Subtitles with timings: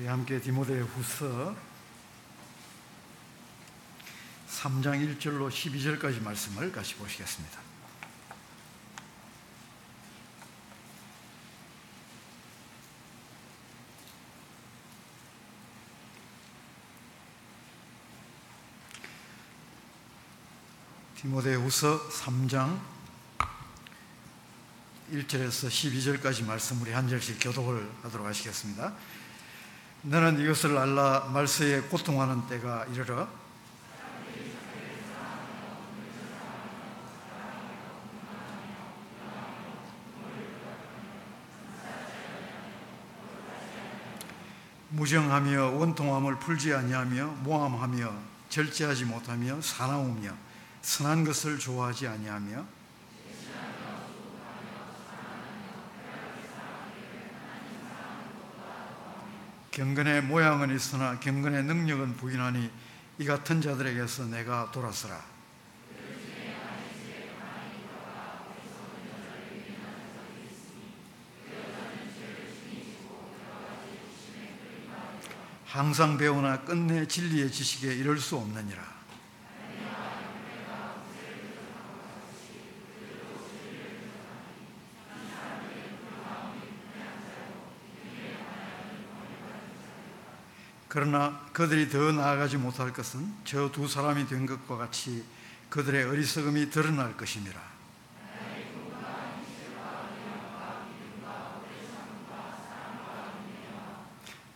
[0.00, 1.54] 우리 함께 디모데 후서
[4.48, 7.60] 3장 1절로 12절까지 말씀을 같이 보시겠습니다.
[21.16, 22.80] 디모데 후서 3장
[25.12, 28.94] 1절에서 12절까지 말씀 우리 한 절씩 교독을 하도록 하시겠습니다.
[30.02, 33.28] 너는 이것을 알라 말세에 고통하는 때가 이르러?
[44.88, 48.12] 무정하며 원통함을 풀지 아니하며 모함하며
[48.48, 50.32] 절제하지 못하며 사나우며
[50.82, 52.79] 선한 것을 좋아하지 아니하며
[59.70, 62.70] 경건의 모양은 있으나 경건의 능력은 부인하니
[63.18, 65.30] 이 같은 자들에게서 내가 돌아서라.
[75.66, 78.99] 항상 배우나 끝내 진리의 지식에 이를 수 없느니라.
[90.90, 95.24] 그러나 그들이 더 나아가지 못할 것은 저 두 사람이 된 것과 같이
[95.68, 97.60] 그들의 어리석음이 드러날 것임이라.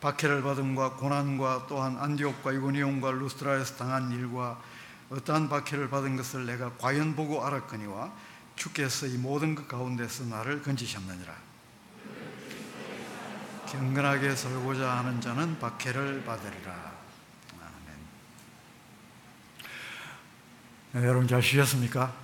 [0.00, 4.60] 박해를 받음과 고난과 또한 안디옥과 이고니온과 루스트라에서 당한 일과
[5.10, 8.12] 어떠한 박해를 받은 것을 내가 과연 보고 알았거니와
[8.56, 11.53] 주께서 이 모든 것 가운데서 나를 건지셨느니라.
[13.78, 16.92] 경건하게 살고자 하는 자는 박해를 받으리라.
[17.60, 17.98] 아멘.
[20.92, 22.14] 네, 여러분 잘 쉬셨습니까?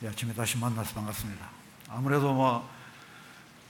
[0.00, 1.48] 네, 아침에 다시 만나서 반갑습니다.
[1.88, 2.76] 아무래도 뭐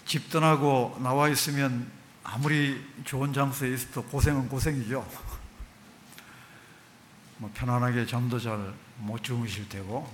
[0.07, 1.91] 집 떠나고 나와 있으면
[2.23, 5.05] 아무리 좋은 장소에 있어도 고생은 고생이죠.
[7.39, 10.11] 뭐 편안하게 잠도 잘 못 주무실 테고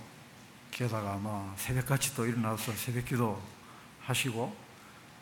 [0.73, 3.41] 게다가 아마 새벽같이 또 일어나서 새벽기도
[4.07, 4.57] 하시고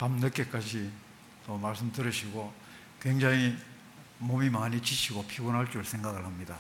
[0.01, 0.91] 밤 늦게까지
[1.45, 2.51] 또 말씀 들으시고
[3.03, 3.55] 굉장히
[4.17, 6.57] 몸이 많이 지치고 피곤할 줄 생각을 합니다.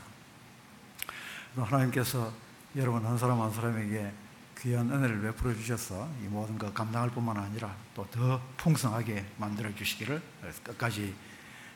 [1.57, 2.31] 하나님께서
[2.77, 4.13] 여러분 한 사람 한 사람에게
[4.59, 10.21] 귀한 은혜를 베풀어 주셔서 이 모든 것 감당할 뿐만 아니라 또 더 풍성하게 만들어 주시기를
[10.63, 11.15] 끝까지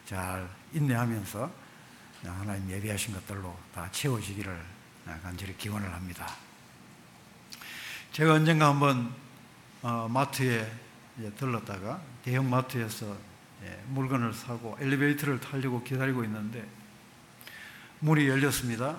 [0.05, 1.51] 잘 인내하면서
[2.25, 4.63] 하나님 예비하신 것들로 다 채워지기를
[5.23, 6.29] 간절히 기원을 합니다.
[8.13, 9.15] 제가 언젠가 한번
[9.81, 10.84] 어, 마트에
[11.37, 13.17] 들렀다가 대형 마트에서
[13.89, 16.67] 물건을 사고 엘리베이터를 타려고 기다리고 있는데
[18.01, 18.99] 문이 열렸습니다.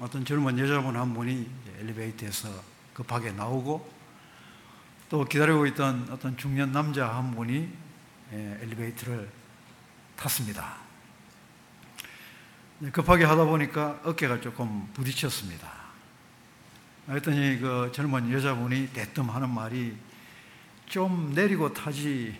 [0.00, 1.48] 어떤 젊은 여자분 한 분이
[1.80, 2.48] 엘리베이터에서
[2.92, 3.92] 급하게 나오고
[5.08, 7.68] 또 기다리고 있던 어떤 중년 남자 한 분이
[8.32, 9.30] 엘리베이터를
[10.16, 10.76] 탔습니다.
[12.92, 15.70] 급하게 하다 보니까 어깨가 조금 부딪혔습니다.
[17.06, 19.96] 그랬더니 그 젊은 여자분이 대뜸 하는 말이
[20.94, 22.38] 좀 내리고 타지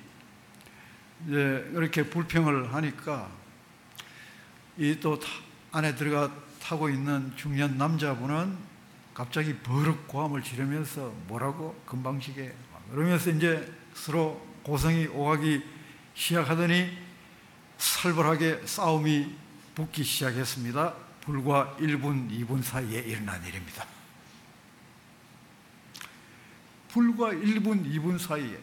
[1.26, 3.28] 이제 이렇게 불평을 하니까
[4.78, 5.18] 이 또
[5.72, 6.32] 안에 들어가
[6.62, 8.56] 타고 있는 중년 남자분은
[9.12, 12.54] 갑자기 버럭 고함을 지르면서 뭐라고 금방시게
[12.92, 15.60] 그러면서 이제 서로 고성이 오가기
[16.14, 16.96] 시작하더니
[17.78, 19.34] 살벌하게 싸움이
[19.74, 20.94] 붙기 시작했습니다.
[21.22, 23.93] 불과 1분, 2분 사이에 일어난 일입니다.
[26.94, 28.56] 불과 1분, 2분 사이에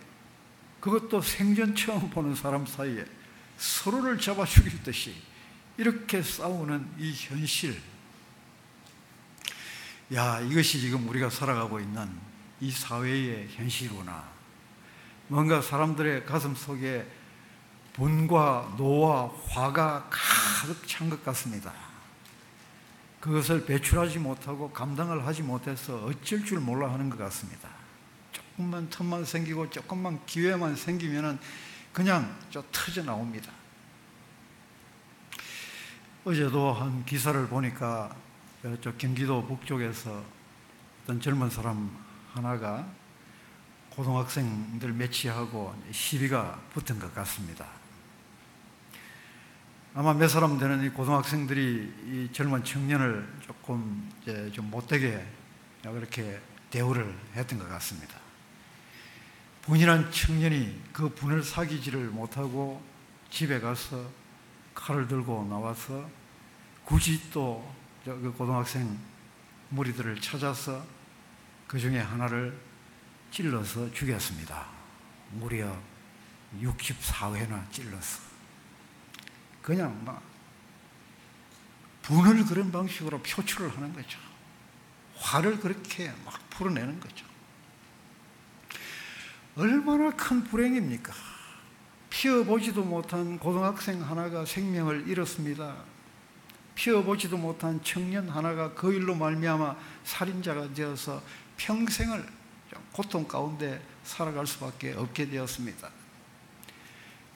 [0.80, 3.06] 그것도 생전 처음 보는 사람 사이에
[3.58, 5.14] 서로를 잡아 죽일 듯이
[5.76, 7.78] 이렇게 싸우는 이 현실.
[10.14, 12.10] 야, 이것이 지금 우리가 살아가고 있는
[12.62, 14.24] 이 사회의 현실이구나.
[15.28, 17.06] 뭔가 사람들의 가슴 속에
[17.92, 21.74] 분과 노와 화가 가득 찬 것 같습니다.
[23.20, 27.81] 그것을 배출하지 못하고 감당을 하지 못해서 어쩔 줄 몰라 하는 것 같습니다.
[28.52, 31.40] 조금만 틈만 생기고 조금만 기회만 생기면은
[31.94, 33.52] 그냥 저 터져 나옵니다.
[36.24, 38.16] 어제도 한 기사를 보니까
[38.82, 40.24] 저 경기도 북쪽에서
[41.04, 41.98] 어떤 젊은 사람
[42.34, 42.88] 하나가
[43.90, 47.66] 고등학생들 매치하고 시비가 붙은 것 같습니다.
[49.94, 55.26] 아마 몇 사람 되는 이 고등학생들이 이 젊은 청년을 조금 이제 좀 못되게
[55.82, 56.40] 그렇게
[56.70, 58.21] 대우를 했던 것 같습니다.
[59.64, 62.82] 분이란 청년이 그 분을 사귀지를 못하고
[63.30, 64.10] 집에 가서
[64.74, 66.10] 칼을 들고 나와서
[66.86, 68.98] 굳이 또 그 고등학생
[69.70, 70.84] 무리들을 찾아서
[71.68, 72.58] 그 중에 하나를
[73.30, 74.68] 찔러서 죽였습니다.
[75.32, 75.78] 무려
[76.60, 78.20] 64회나 찔러서.
[79.62, 80.22] 그냥 막
[82.02, 84.20] 분을 그런 방식으로 표출을 하는 거죠.
[85.18, 87.26] 화를 그렇게 막 풀어내는 거죠.
[89.56, 91.14] 얼마나 큰 불행입니까?
[92.10, 95.76] 피어보지도 못한 고등학생 하나가 생명을 잃었습니다.
[96.76, 101.22] 피어보지도 못한 청년 하나가 그 일로 말미암아 살인자가 되어서
[101.58, 102.26] 평생을
[102.92, 105.90] 고통 가운데 살아갈 수밖에 없게 되었습니다.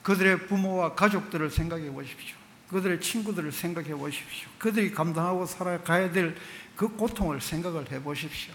[0.02, 2.36] 그들의 부모와 가족들을 생각해 보십시오.
[2.68, 4.48] 그들의 친구들을 생각해 보십시오.
[4.58, 6.36] 그들이 감당하고 살아가야 될
[6.76, 8.54] 그 고통을 생각을 해 보십시오.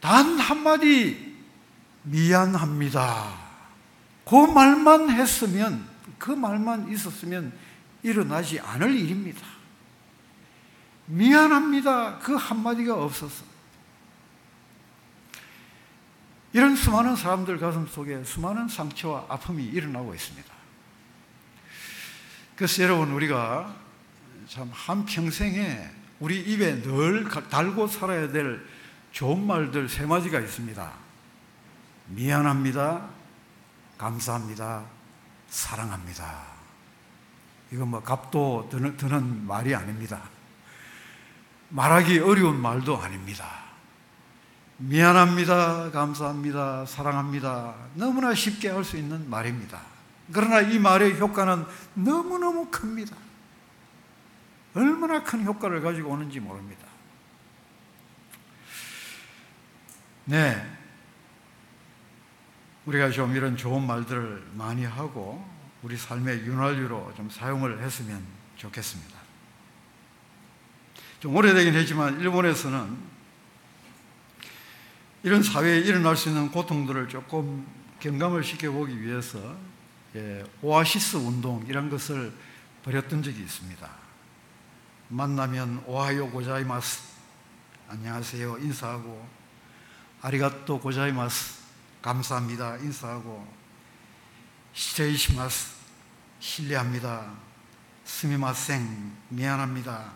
[0.00, 1.29] 단 한마디
[2.02, 3.38] 미안합니다.
[4.24, 5.86] 그 말만 했으면,
[6.18, 7.52] 그 말만 있었으면
[8.02, 9.40] 일어나지 않을 일입니다.
[11.06, 12.18] 미안합니다.
[12.18, 13.44] 그 한마디가 없어서.
[16.52, 20.52] 이런 수많은 사람들 가슴 속에 수많은 상처와 아픔이 일어나고 있습니다.
[22.56, 23.74] 그래서 여러분 우리가
[24.48, 28.60] 참 한평생에 우리 입에 늘 달고 살아야 될
[29.12, 30.92] 좋은 말들 세 마디가 있습니다.
[32.10, 33.08] 미안합니다.
[33.98, 34.84] 감사합니다.
[35.48, 36.42] 사랑합니다.
[37.72, 40.22] 이건 뭐 값도 드는, 드는 말이 아닙니다.
[41.68, 43.60] 말하기 어려운 말도 아닙니다.
[44.78, 45.90] 미안합니다.
[45.90, 46.86] 감사합니다.
[46.86, 47.74] 사랑합니다.
[47.94, 49.80] 너무나 쉽게 할 수 있는 말입니다.
[50.32, 53.16] 그러나 이 말의 효과는 너무너무 큽니다.
[54.74, 56.86] 얼마나 큰 효과를 가지고 오는지 모릅니다.
[60.24, 60.69] 네.
[62.86, 65.44] 우리가 좀 이런 좋은 말들을 많이 하고
[65.82, 68.22] 우리 삶의 윤활유로 좀 사용을 했으면
[68.56, 69.18] 좋겠습니다.
[71.20, 72.96] 좀 오래되긴 했지만 일본에서는
[75.22, 77.66] 이런 사회에 일어날 수 있는 고통들을 조금
[78.00, 79.56] 경감을 시켜보기 위해서
[80.16, 82.32] 예, 오아시스 운동 이런 것을
[82.82, 83.88] 벌였던 적이 있습니다.
[85.08, 87.02] 만나면 오하요 고자이마스
[87.88, 89.28] 안녕하세요 인사하고
[90.22, 91.59] 아리가또 고자이마스
[92.02, 92.76] 감사합니다.
[92.76, 93.46] 인사하고
[94.72, 95.74] 시레이시마스
[96.38, 97.32] 실례합니다.
[98.04, 100.12] 스미마생 미안합니다.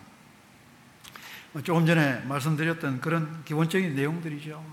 [1.63, 4.63] 조금 전에 말씀드렸던 그런 기본적인 내용들이죠.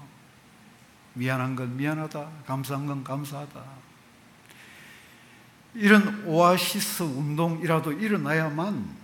[1.14, 3.62] 미안한 건 미안하다 감사한 건 감사하다.
[5.74, 9.02] 이런 오아시스 운동이라도 일어나야만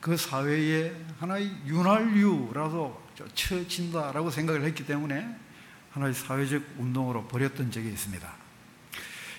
[0.00, 5.36] 그 사회에 하나의 윤활유라도 쳐진다라고 생각을 했기 때문에
[5.92, 8.32] 하나의 사회적 운동으로 벌였던 적이 있습니다.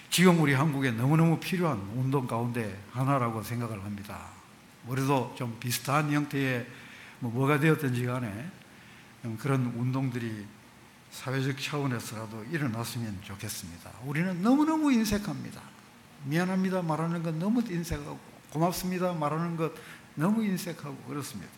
[0.09, 4.27] 지금 우리 한국에 너무너무 필요한 운동 가운데 하나라고 생각을 합니다.
[4.87, 6.67] 우리도 좀 비슷한 형태의
[7.19, 8.51] 뭐 뭐가 되었든지 간에
[9.37, 10.45] 그런 운동들이
[11.11, 13.91] 사회적 차원에서라도 일어났으면 좋겠습니다.
[14.05, 15.61] 우리는 너무너무 인색합니다.
[16.25, 18.19] 미안합니다 말하는 것 너무 인색하고
[18.51, 19.73] 고맙습니다 말하는 것
[20.15, 21.51] 너무 인색하고 그렇습니다.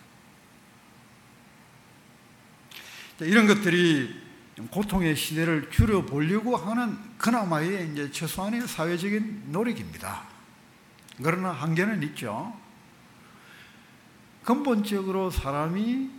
[3.22, 4.23] 이런 것들이
[4.70, 10.24] 고통의 시대를 줄여보려고 하는 그나마의 이제 최소한의 사회적인 노력입니다.
[11.22, 12.54] 그러나 한계는 있죠.
[14.44, 16.10] 근본적으로 사람이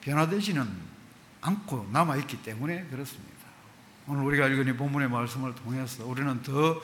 [0.00, 0.66] 변화되지는
[1.40, 3.38] 않고 남아있기 때문에 그렇습니다.
[4.06, 6.80] 오늘 우리가 읽은 이 본문의 말씀을 통해서 우리는 더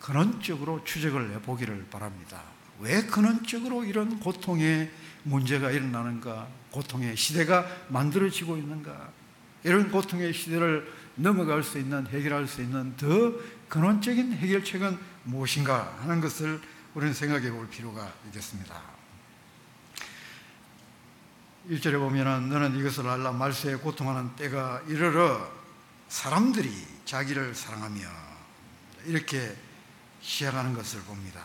[0.00, 2.42] 근원적으로 추적을 해보기를 바랍니다.
[2.80, 4.90] 왜 근원적으로 이런 고통의
[5.24, 6.46] 문제가 일어나는가?
[6.70, 9.10] 고통의 시대가 만들어지고 있는가?
[9.64, 13.32] 이런 고통의 시대를 넘어갈 수 있는, 해결할 수 있는 더
[13.68, 16.60] 근원적인 해결책은 무엇인가 하는 것을
[16.94, 18.80] 우리는 생각해 볼 필요가 있겠습니다.
[21.68, 25.50] 1절에 보면 너는 이것을 알라 말세에 고통하는 때가 이르러
[26.08, 26.70] 사람들이
[27.04, 28.00] 자기를 사랑하며
[29.04, 29.54] 이렇게
[30.22, 31.44] 시작하는 것을 봅니다.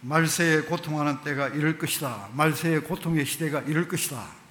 [0.00, 2.30] 말세에 고통하는 때가 이럴 것이다.
[2.32, 4.41] 말세의 고통의 시대가 이럴 것이다.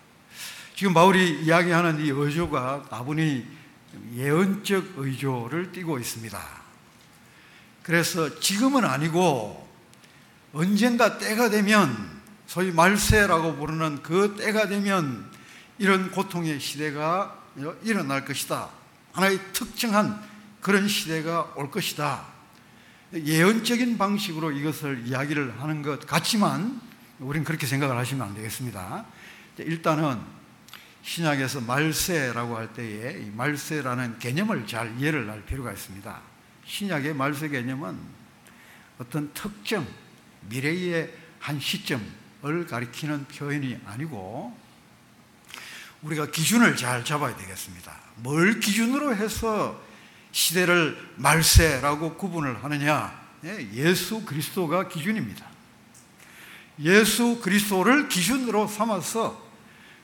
[0.81, 3.45] 지금 바울이 이야기하는 이 의조가 다분히
[4.15, 6.41] 예언적 의조를 띠고 있습니다.
[7.83, 9.69] 그래서 지금은 아니고
[10.53, 11.95] 언젠가 때가 되면
[12.47, 15.29] 소위 말세라고 부르는 그 때가 되면
[15.77, 17.37] 이런 고통의 시대가
[17.83, 18.69] 일어날 것이다.
[19.11, 20.19] 하나의 특정한
[20.61, 22.25] 그런 시대가 올 것이다.
[23.13, 26.81] 예언적인 방식으로 이것을 이야기를 하는 것 같지만
[27.19, 29.05] 우리는 그렇게 생각을 하시면 안 되겠습니다.
[29.59, 30.40] 일단은
[31.03, 36.21] 신약에서 말세라고 할 때에 말세라는 개념을 잘 이해를 할 필요가 있습니다.
[36.65, 37.97] 신약의 말세 개념은
[38.99, 39.87] 어떤 특정
[40.41, 44.55] 미래의 한 시점을 가리키는 표현이 아니고
[46.03, 47.95] 우리가 기준을 잘 잡아야 되겠습니다.
[48.17, 49.81] 뭘 기준으로 해서
[50.31, 53.19] 시대를 말세라고 구분을 하느냐?
[53.43, 55.45] 예, 예수 그리스도가 기준입니다.
[56.79, 59.49] 예수 그리스도를 기준으로 삼아서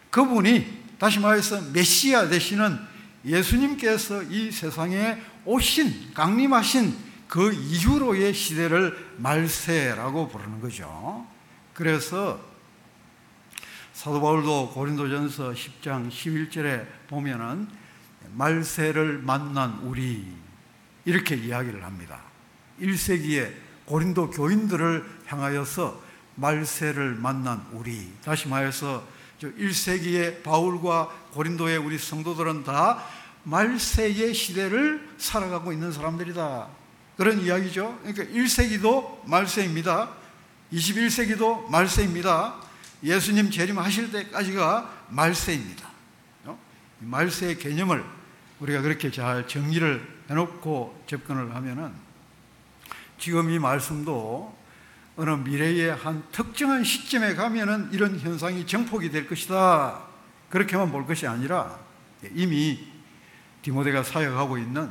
[0.09, 2.79] 그분이 다시 말해서 메시아 되시는
[3.25, 11.25] 예수님께서 이 세상에 오신 강림하신 그 이후로의 시대를 말세라고 부르는 거죠.
[11.73, 12.39] 그래서
[13.93, 17.67] 사도 바울도 고린도전서 10장 11절에 보면은
[18.33, 20.25] 말세를 만난 우리
[21.05, 22.21] 이렇게 이야기를 합니다.
[22.79, 23.53] 1세기에
[23.85, 26.01] 고린도 교인들을 향하여서
[26.35, 29.03] 말세를 만난 우리 다시 말해서
[29.41, 33.03] 1세기에 바울과 고린도의 우리 성도들은 다
[33.43, 36.67] 말세의 시대를 살아가고 있는 사람들이다.
[37.15, 37.99] 그런 이야기죠.
[38.03, 40.09] 그러니까 1세기도 말세입니다.
[40.73, 42.55] 21세기도 말세입니다.
[43.03, 45.89] 예수님 재림하실 때까지가 말세입니다.
[46.45, 46.59] 어?
[46.99, 48.03] 말세의 개념을
[48.59, 51.93] 우리가 그렇게 잘 정리를 해놓고 접근을 하면은
[53.19, 54.56] 지금 이 말씀도
[55.17, 60.03] 어느 미래의 한 특정한 시점에 가면은 이런 현상이 정폭이 될 것이다.
[60.49, 61.79] 그렇게만 볼 것이 아니라
[62.33, 62.87] 이미
[63.63, 64.89] 디모데가 사역하고 있는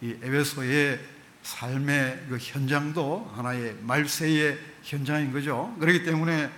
[0.00, 0.98] 이 에베소의
[1.42, 5.76] 삶의 그 현장도 하나의 말세의 현장인 거죠.
[5.78, 6.50] 그렇기 때문에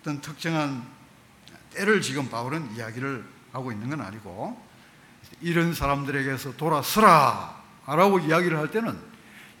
[0.00, 0.82] 어떤 특정한
[1.74, 4.58] 때를 지금 바울은 이야기를 하고 있는 건 아니고
[5.42, 8.96] 이런 사람들에게서 돌아서라 라고 이야기를 할 때는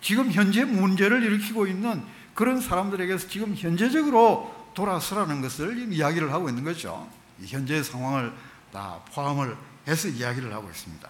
[0.00, 2.02] 지금 현재 문제를 일으키고 있는
[2.34, 7.08] 그런 사람들에게서 지금 현재적으로 돌아서라는 것을 이야기를 하고 있는 거죠.
[7.46, 8.32] 현재 상황을
[8.72, 11.08] 다 포함을 해서 이야기를 하고 있습니다.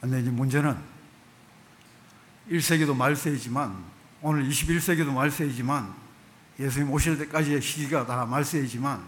[0.00, 0.76] 근데 이제 문제는
[2.50, 3.84] 1세기도 말세이지만
[4.22, 5.92] 오늘 21세기도 말세이지만
[6.60, 9.04] 예수님 오실 때까지의 시기가 다 말세이지만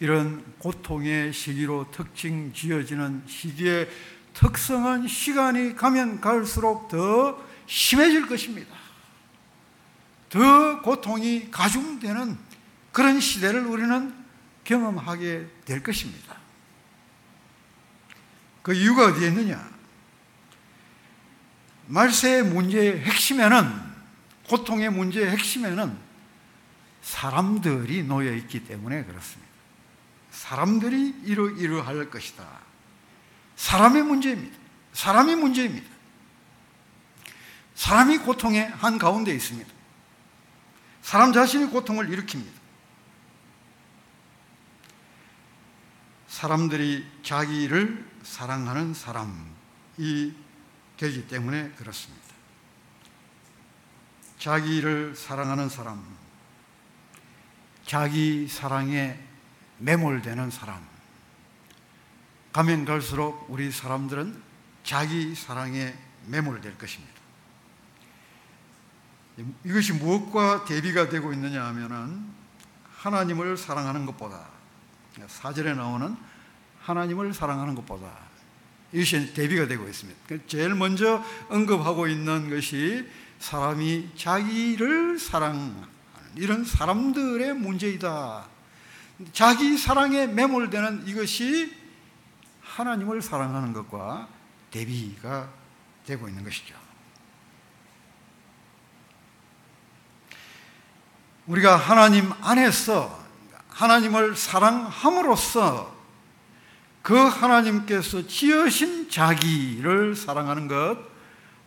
[0.00, 3.88] 이런 고통의 시기로 특징 지어지는 시기의
[4.34, 7.38] 특성은 시간이 가면 갈수록 더
[7.72, 8.76] 심해질 것입니다.
[10.28, 12.38] 더 고통이 가중되는
[12.92, 14.14] 그런 시대를 우리는
[14.64, 16.36] 경험하게 될 것입니다.
[18.62, 19.72] 그 이유가 어디에 있느냐?
[21.86, 23.92] 말세의 문제의 핵심에는
[24.48, 25.96] 고통의 문제의 핵심에는
[27.00, 29.50] 사람들이 놓여 있기 때문에 그렇습니다.
[30.30, 32.46] 사람들이 이러이러할 것이다.
[33.56, 34.58] 사람의 문제입니다.
[34.92, 35.91] 사람이 문제입니다.
[37.74, 39.70] 사람이 고통의 한 가운데 있습니다.
[41.02, 42.62] 사람 자신이 고통을 일으킵니다.
[46.28, 50.34] 사람들이 자기를 사랑하는 사람이
[50.96, 52.22] 되기 때문에 그렇습니다.
[54.38, 56.04] 자기를 사랑하는 사람,
[57.86, 59.18] 자기 사랑에
[59.78, 60.84] 매몰되는 사람,
[62.52, 64.42] 가면 갈수록 우리 사람들은
[64.84, 65.94] 자기 사랑에
[66.26, 67.11] 매몰될 것입니다.
[69.64, 72.26] 이것이 무엇과 대비가 되고 있느냐 하면은
[72.96, 74.46] 하나님을 사랑하는 것보다
[75.26, 76.16] 사절에 나오는
[76.82, 78.10] 하나님을 사랑하는 것보다
[78.92, 80.36] 이것이 대비가 되고 있습니다.
[80.46, 83.08] 제일 먼저 언급하고 있는 것이
[83.38, 85.92] 사람이 자기를 사랑하는
[86.36, 88.46] 이런 사람들의 문제이다.
[89.32, 91.74] 자기 사랑에 매몰되는 이것이
[92.62, 94.28] 하나님을 사랑하는 것과
[94.70, 95.48] 대비가
[96.06, 96.74] 되고 있는 것이죠.
[101.46, 103.20] 우리가 하나님 안에서
[103.68, 105.92] 하나님을 사랑함으로써
[107.02, 110.98] 그 하나님께서 지으신 자기를 사랑하는 것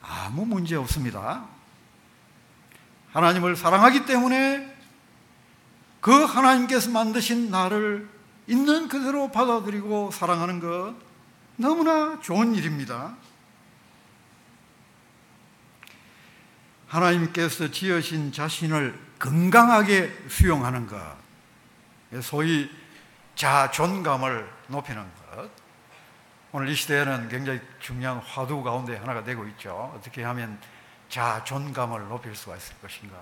[0.02, 1.46] 아무 문제 없습니다.
[3.12, 4.74] 하나님을 사랑하기 때문에
[6.00, 8.08] 그 하나님께서 만드신 나를
[8.48, 10.96] 있는 그대로 받아들이고 사랑하는 것
[11.58, 13.16] 너무나 좋은 일입니다.
[16.88, 21.00] 하나님께서 지으신 자신을 건강하게 수용하는 것,
[22.22, 22.70] 소위
[23.36, 25.50] 자존감을 높이는 것.
[26.52, 29.94] 오늘 이 시대에는 굉장히 중요한 화두 가운데 하나가 되고 있죠.
[29.96, 30.60] 어떻게 하면
[31.10, 33.18] 자존감을 높일 수가 있을 것인가.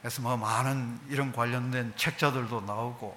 [0.00, 3.16] 그래서 뭐 많은 이런 관련된 책자들도 나오고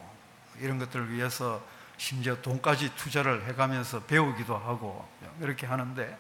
[0.60, 1.62] 이런 것들을 위해서
[1.98, 5.06] 심지어 돈까지 투자를 해가면서 배우기도 하고
[5.42, 6.18] 이렇게 하는데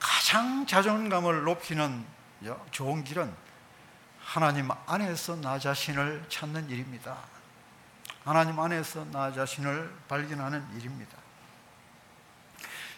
[0.00, 2.04] 가장 자존감을 높이는
[2.72, 3.32] 좋은 길은
[4.28, 7.16] 하나님 안에서 나 자신을 찾는 일입니다.
[8.26, 11.16] 하나님 안에서 나 자신을 발견하는 일입니다.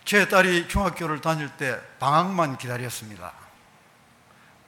[0.04, 3.32] 제 딸이 중학교를 다닐 때 방학만 기다렸습니다.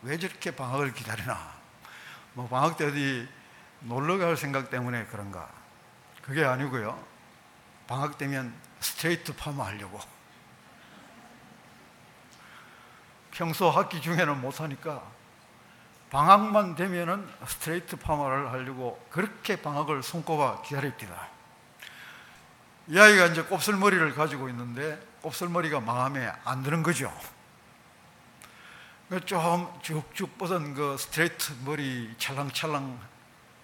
[0.03, 1.53] 왜 저렇게 방학을 기다리나?
[2.35, 3.29] 뭐 방학 때 어디
[3.81, 5.51] 놀러 갈 생각 때문에 그런가?
[6.23, 6.97] 그게 아니고요.
[7.89, 9.99] 방학 되면 스트레이트 파마 하려고.
[13.33, 15.03] 평소 학기 중에는 못하니까
[16.13, 21.29] 방학만 되면은 스트레이트 파마를 하려고 그렇게 방학을 손꼽아 기다립니다.
[22.89, 27.11] 이 아이가 이제 곱슬머리를 가지고 있는데 곱슬머리가 마음에 안 드는 거죠.
[29.09, 33.01] 그좀 쭉쭉 뻗은 그 스트레이트 머리 찰랑찰랑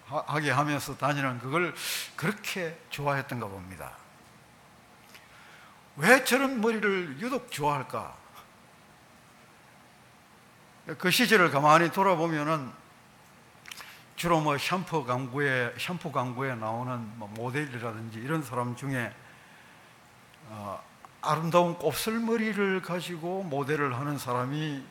[0.07, 1.75] 하게 하면서 다니는 그걸
[2.15, 3.91] 그렇게 좋아했던가 봅니다.
[5.97, 8.18] 왜 저런 머리를 유독 좋아할까?
[10.97, 12.71] 그 시절을 가만히 돌아보면은
[14.15, 19.13] 주로 뭐 샴푸 광고에 샴푸 광고에 나오는 뭐 모델이라든지 이런 사람 중에
[20.47, 20.81] 어,
[21.21, 24.83] 아름다운 곱슬머리를 가지고 모델을 하는 사람이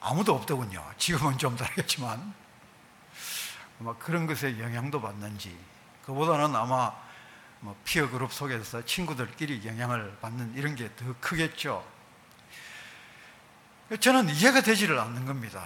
[0.00, 0.84] 아무도 없더군요.
[0.96, 2.34] 지금은 좀 다르겠지만
[3.80, 5.56] 아마 그런 것에 영향도 받는지
[6.04, 6.92] 그보다는 아마
[7.60, 11.84] 뭐 피어 그룹 속에서 친구들끼리 영향을 받는 이런 게 더 크겠죠.
[14.00, 15.62] 저는 이해가 되지를 않는 겁니다.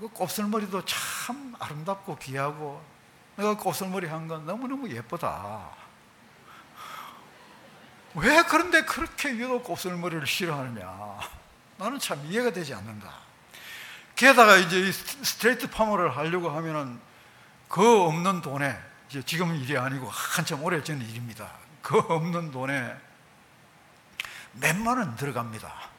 [0.00, 2.82] 그 곱슬머리도 참 아름답고 귀하고
[3.36, 5.68] 내가 곱슬머리 한 건 너무너무 예쁘다.
[8.14, 11.20] 왜 그런데 그렇게 유독 곱슬머리를 싫어하느냐?
[11.76, 13.08] 나는 참 이해가 되지 않는다.
[14.16, 17.00] 게다가 이제 스트레이트 파머를 하려고 하면은
[17.68, 18.76] 그 없는 돈에
[19.08, 21.50] 이제 지금 일이 아니고 한참 오래 전 일입니다.
[21.82, 22.96] 그 없는 돈에
[24.54, 25.89] 몇만 원 들어갑니다.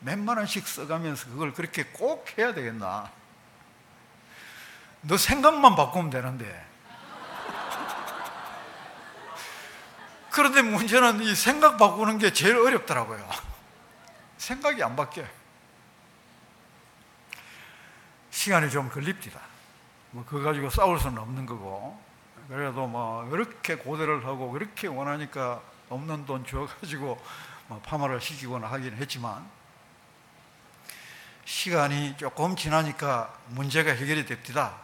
[0.00, 3.10] 몇만 원씩 써가면서 그걸 그렇게 꼭 해야 되겠나?
[5.02, 6.44] 너 생각만 바꾸면 되는데.
[10.30, 13.28] 그런데 문제는 이 생각 바꾸는 게 제일 어렵더라고요.
[14.36, 15.28] 생각이 안 바뀌어요.
[18.30, 19.40] 시간이 좀 걸립니다.
[20.10, 22.00] 뭐 그거 가지고 싸울 수는 없는 거고
[22.48, 27.22] 그래도 뭐 그렇게 고대를 하고 그렇게 원하니까 없는 돈 줘가지고
[27.66, 29.44] 뭐 파마를 시키거나 하긴 했지만
[31.48, 34.74] 시간이 조금 지나니까 문제가 해결이 됩니다.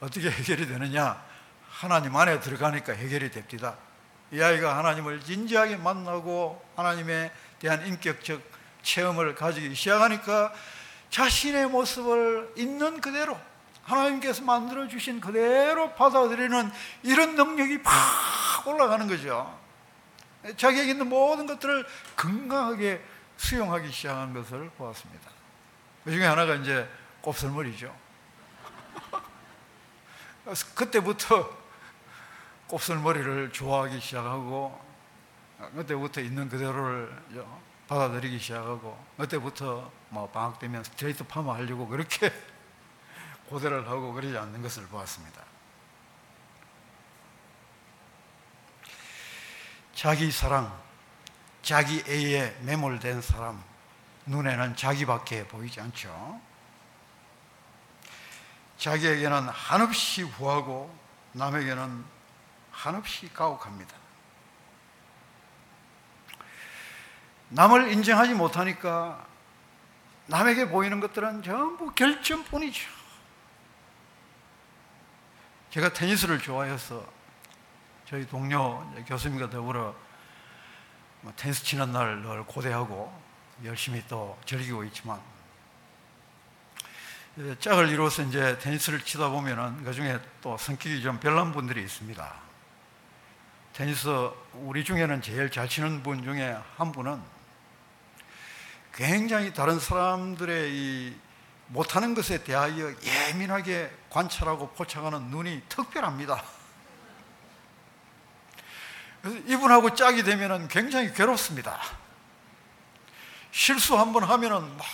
[0.00, 1.22] 어떻게 해결이 되느냐?
[1.68, 3.76] 하나님 안에 들어가니까 해결이 됩니다.
[4.32, 8.40] 이 아이가 하나님을 진지하게 만나고 하나님에 대한 인격적
[8.82, 10.54] 체험을 가지기 시작하니까
[11.10, 13.38] 자신의 모습을 있는 그대로
[13.82, 19.58] 하나님께서 만들어 주신 그대로 받아들이는 이런 능력이 팍 올라가는 거죠.
[20.56, 23.04] 자기에게 있는 모든 것들을 건강하게
[23.36, 25.37] 수용하기 시작한 것을 보았습니다.
[26.08, 26.88] 그 중에 하나가 이제
[27.20, 27.94] 곱슬머리죠.
[30.74, 31.54] 그때부터
[32.66, 34.82] 곱슬머리를 좋아하기 시작하고
[35.74, 37.14] 그때부터 있는 그대로를
[37.88, 42.32] 받아들이기 시작하고 그때부터 뭐 방학 되면 스트레이트 파마 하려고 그렇게
[43.50, 45.44] 고대를 하고 그러지 않는 것을 보았습니다.
[49.94, 50.74] 자기 사랑,
[51.60, 53.67] 자기 애에 매몰된 사람,
[54.28, 56.40] 눈에는 자기밖에 보이지 않죠.
[58.76, 60.96] 자기에게는 한없이 후하고
[61.32, 62.04] 남에게는
[62.70, 63.96] 한없이 가혹합니다.
[67.50, 69.26] 남을 인정하지 못하니까
[70.26, 72.88] 남에게 보이는 것들은 전부 결점뿐이죠.
[75.70, 77.04] 제가 테니스를 좋아해서
[78.06, 79.94] 저희 동료 교수님과 더불어
[81.22, 83.27] 뭐 테니스 치는 날 늘 고대하고
[83.64, 85.20] 열심히 또 즐기고 있지만
[87.60, 92.34] 짝을 이루어서 이제 테니스를 치다 보면은 그 중에 또 성격이 좀 별난 분들이 있습니다.
[93.74, 94.08] 테니스
[94.54, 97.22] 우리 중에는 제일 잘 치는 분 중에 한 분은
[98.92, 101.16] 굉장히 다른 사람들의 이
[101.68, 106.42] 못하는 것에 대하여 예민하게 관찰하고 포착하는 눈이 특별합니다.
[109.22, 111.78] 그래서 이분하고 짝이 되면 굉장히 괴롭습니다.
[113.50, 114.86] 실수 한 번 하면은 막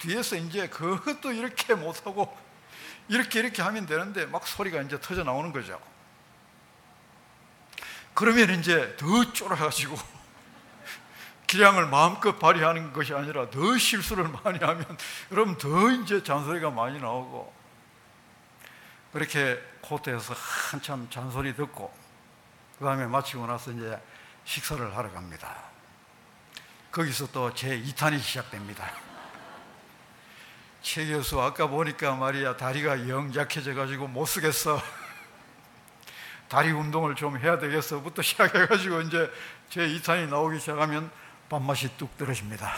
[0.00, 2.36] 뒤에서 이제 그것도 이렇게 못하고
[3.08, 5.80] 이렇게 이렇게 하면 되는데 막 소리가 이제 터져 나오는 거죠.
[8.14, 9.96] 그러면 이제 더 쫄아가지고
[11.46, 17.52] 기량을 마음껏 발휘하는 것이 아니라 더 실수를 많이 하면 그럼 더 이제 잔소리가 많이 나오고
[19.12, 20.34] 그렇게 코트에서
[20.70, 21.92] 한참 잔소리 듣고
[22.78, 24.00] 그 다음에 마치고 나서 이제
[24.44, 25.69] 식사를 하러 갑니다.
[26.90, 28.90] 거기서 또 제 2탄이 시작됩니다.
[30.82, 34.80] 최 교수 아까 보니까 말이야 다리가 영 약해져 가지고 못 쓰겠어.
[36.48, 39.30] 다리 운동을 좀 해야 되겠어부터 시작해 가지고 이제
[39.68, 41.10] 제 2탄이 나오기 시작하면
[41.48, 42.72] 밥맛이 뚝 떨어집니다.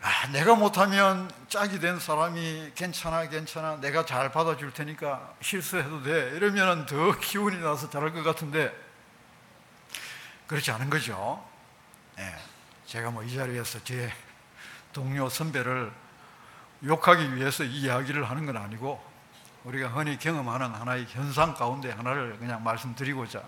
[0.00, 3.76] 아, 내가 못하면 짝이 된 사람이 괜찮아, 괜찮아.
[3.80, 6.32] 내가 잘 받아줄 테니까 실수해도 돼.
[6.36, 8.72] 이러면 더 기운이 나서 잘할 것 같은데,
[10.48, 11.46] 그렇지 않은 거죠.
[12.16, 12.34] 네.
[12.86, 14.10] 제가 뭐 이 자리에서 제
[14.92, 15.92] 동료 선배를
[16.84, 19.06] 욕하기 위해서 이 이야기를 하는 건 아니고,
[19.64, 23.42] 우리가 흔히 경험하는 하나의 현상 가운데 하나를 그냥 말씀드리고자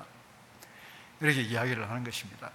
[1.20, 2.50] 이렇게 이야기를 하는 것입니다.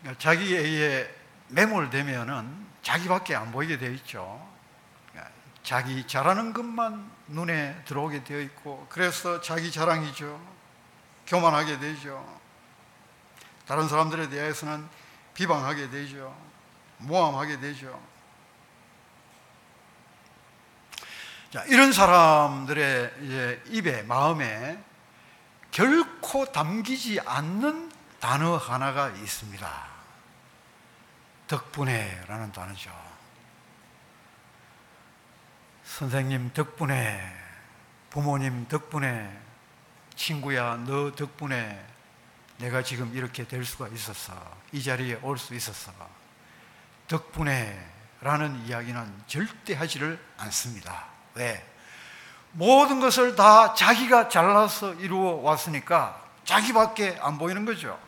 [0.00, 1.12] 그러니까 자기에
[1.48, 4.48] 매몰되면은 자기밖에 안 보이게 되어 있죠.
[5.10, 5.32] 그러니까
[5.64, 10.52] 자기 잘하는 것만 눈에 들어오게 되어 있고, 그래서 자기 자랑이죠.
[11.26, 12.40] 교만하게 되죠.
[13.66, 14.88] 다른 사람들에 대해서는
[15.34, 16.36] 비방하게 되죠.
[16.98, 18.00] 모함하게 되죠.
[21.50, 24.82] 자, 이런 사람들의 입에, 마음에
[25.70, 29.86] 결코 담기지 않는 단어 하나가 있습니다.
[31.48, 32.90] 덕분에 라는 단어죠.
[35.84, 37.20] 선생님 덕분에,
[38.08, 39.41] 부모님 덕분에,
[40.14, 41.84] 친구야 너 덕분에
[42.58, 44.32] 내가 지금 이렇게 될 수가 있었어.
[44.72, 45.92] 이 자리에 올 수 있었어.
[47.08, 51.06] 덕분에 라는 이야기는 절대 하지를 않습니다.
[51.34, 51.66] 왜?
[52.52, 57.98] 모든 것을 다 자기가 잘라서 이루어 왔으니까 자기밖에 안 보이는 거죠.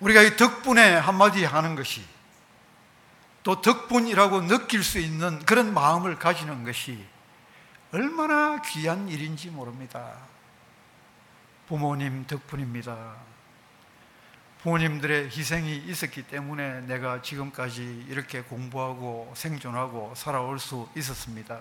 [0.00, 2.04] 우리가 이 덕분에 한마디 하는 것이
[3.42, 7.04] 또 덕분이라고 느낄 수 있는 그런 마음을 가지는 것이
[7.94, 10.16] 얼마나 귀한 일인지 모릅니다.
[11.68, 13.14] 부모님 덕분입니다.
[14.62, 21.60] 부모님들의 희생이 있었기 때문에 내가 지금까지 이렇게 공부하고 생존하고 살아올 수 있었습니다.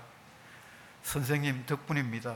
[1.03, 2.35] 선생님 덕분입니다.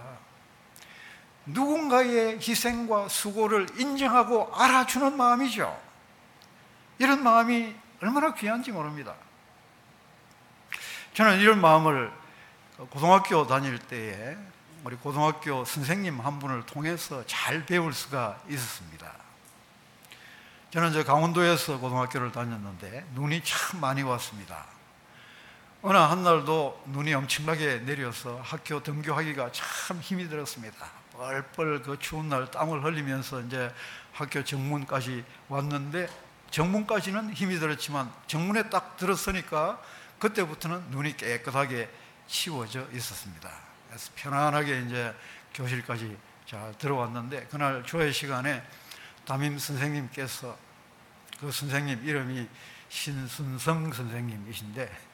[1.47, 5.75] 누군가의 희생과 수고를 인정하고 알아주는 마음이죠.
[6.99, 9.15] 이런 마음이 얼마나 귀한지 모릅니다.
[11.15, 12.26] 저는 이런 마음을
[12.77, 14.37] 고등학교 다닐 때에
[14.83, 19.11] 우리 고등학교 선생님 한 분을 통해서 잘 배울 수가 있었습니다.
[20.69, 24.65] 저는 저 강원도에서 고등학교를 다녔는데 눈이 참 많이 왔습니다.
[25.81, 30.87] 어느 한 날도 눈이 엄청나게 내려서 학교 등교하기가 참 힘이 들었습니다.
[31.13, 33.73] 뻘뻘 그 추운 날 땀을 흘리면서 이제
[34.13, 36.07] 학교 정문까지 왔는데
[36.51, 39.81] 정문까지는 힘이 들었지만 정문에 딱 들었으니까
[40.19, 41.89] 그때부터는 눈이 깨끗하게
[42.27, 43.49] 치워져 있었습니다.
[43.87, 45.15] 그래서 편안하게 이제
[45.53, 48.63] 교실까지 잘 들어왔는데 그날 조회 시간에
[49.25, 50.57] 담임 선생님께서
[51.39, 52.47] 그 선생님 이름이
[52.89, 55.07] 신순성 선생님이신데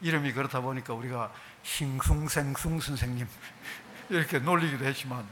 [0.00, 3.26] 이름이 그렇다 보니까 우리가 싱숭생숭 선생님
[4.10, 5.26] 이렇게 놀리기도 했지만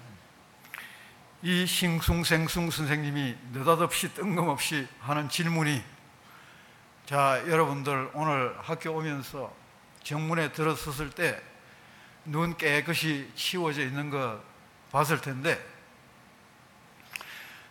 [1.42, 5.82] 이 싱숭생숭 선생님이 느닷없이 뜬금없이 하는 질문이
[7.04, 9.52] 자 여러분들 오늘 학교 오면서
[10.02, 11.52] 정문에 들어섰을 때
[12.24, 14.40] 눈 깨끗이 치워져 있는 거
[14.92, 15.60] 봤을 텐데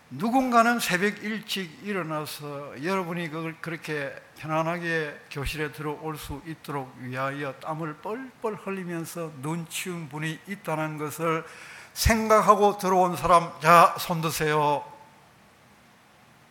[0.09, 8.55] 누군가는 새벽 일찍 일어나서 여러분이 그걸 그렇게 편안하게 교실에 들어올 수 있도록 위하여 땀을 뻘뻘
[8.55, 11.45] 흘리면서 눈 치운 분이 있다는 것을
[11.93, 14.83] 생각하고 들어온 사람, 자, 손 드세요.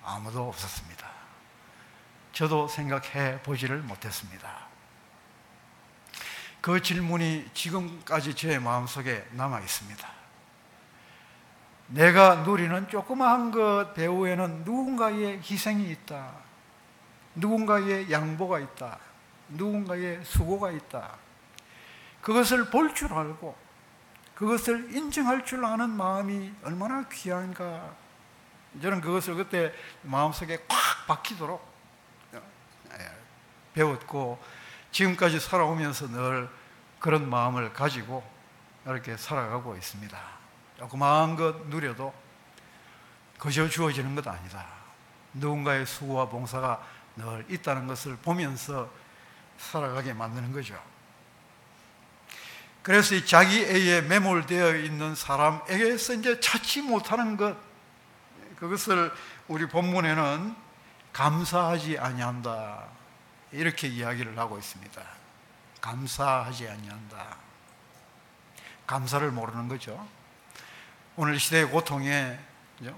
[0.03, 1.07] 아무도 없었습니다.
[2.33, 4.70] 저도 생각해 보지를 못했습니다.
[6.61, 10.09] 그 질문이 지금까지 제 마음속에 남아 있습니다.
[11.89, 16.33] 내가 누리는 조그마한 것 배후에는 누군가의 희생이 있다.
[17.35, 18.99] 누군가의 양보가 있다.
[19.49, 21.17] 누군가의 수고가 있다.
[22.21, 23.57] 그것을 볼 줄 알고
[24.35, 27.95] 그것을 인정할 줄 아는 마음이 얼마나 귀한가.
[28.81, 31.61] 저는 그것을 그때 마음속에 꽉 박히도록
[32.35, 33.11] 예,
[33.75, 34.39] 배웠고
[34.93, 36.49] 지금까지 살아오면서 늘
[36.99, 38.23] 그런 마음을 가지고
[38.87, 40.19] 이렇게 살아가고 있습니다.
[40.79, 42.13] 조그마한 것 누려도
[43.39, 44.67] 그저 주어지는 것 아니다.
[45.35, 46.83] 누군가의 수고와 봉사가
[47.17, 48.91] 늘 있다는 것을 보면서
[49.59, 50.81] 살아가게 만드는 거죠.
[52.83, 57.57] 그래서 이 자기애에 매몰되어 있는 사람에게서 이제 찾지 못하는 것,
[58.57, 59.13] 그것을
[59.49, 60.57] 우리 본문에는
[61.13, 62.85] 감사하지 아니한다.
[63.53, 65.03] 이렇게 이야기를 하고 있습니다.
[65.81, 67.37] 감사하지 아니한다.
[68.87, 70.07] 감사를 모르는 거죠.
[71.17, 72.39] 오늘 시대의 고통의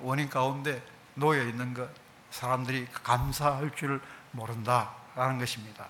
[0.00, 0.82] 원인 가운데
[1.14, 1.88] 놓여 있는 것,
[2.30, 4.00] 사람들이 감사할 줄
[4.32, 5.88] 모른다라는 것입니다.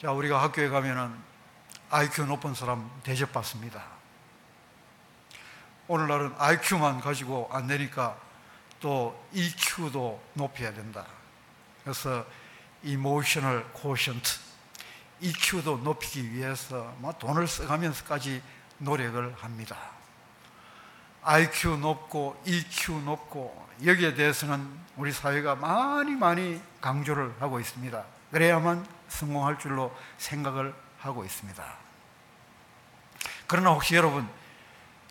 [0.00, 1.14] 자, 우리가 학교에 가면은
[1.90, 3.82] IQ 높은 사람 대접받습니다.
[5.88, 8.16] 오늘날은 IQ만 가지고 안 되니까
[8.78, 11.04] 또 EQ도 높여야 된다.
[11.82, 12.24] 그래서
[12.84, 14.38] Emotional Quotient,
[15.20, 18.42] EQ도 높이기 위해서 뭐 돈을 써가면서까지
[18.78, 19.76] 노력을 합니다.
[21.22, 28.04] IQ 높고 EQ 높고 여기에 대해서는 우리 사회가 많이 많이 강조를 하고 있습니다.
[28.30, 31.62] 그래야만 성공할 줄로 생각을 하고 있습니다.
[33.46, 34.28] 그러나 혹시 여러분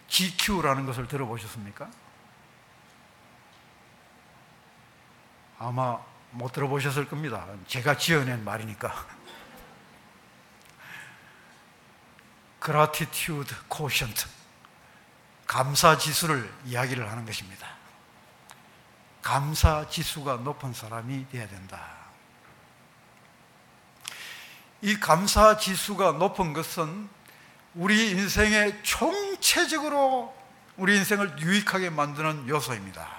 [0.08, 1.88] GQ라는 것을 들어보셨습니까?
[5.60, 6.00] 아마
[6.32, 7.46] 못 들어보셨을 겁니다.
[7.68, 9.20] 제가 지어낸 말이니까.
[12.64, 14.28] Gratitude Quotient.
[15.48, 17.68] 감사 지수를 이야기를 하는 것입니다.
[19.22, 22.00] 감사 지수가 높은 사람이 되어야 된다.
[24.82, 27.10] 이 감사 지수가 높은 것은
[27.76, 30.36] 우리 인생의 총체적으로
[30.78, 33.19] 우리 인생을 유익하게 만드는 요소입니다.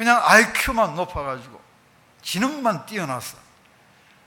[0.00, 1.60] 그냥 IQ만 높아가지고
[2.22, 3.36] 지능만 뛰어나서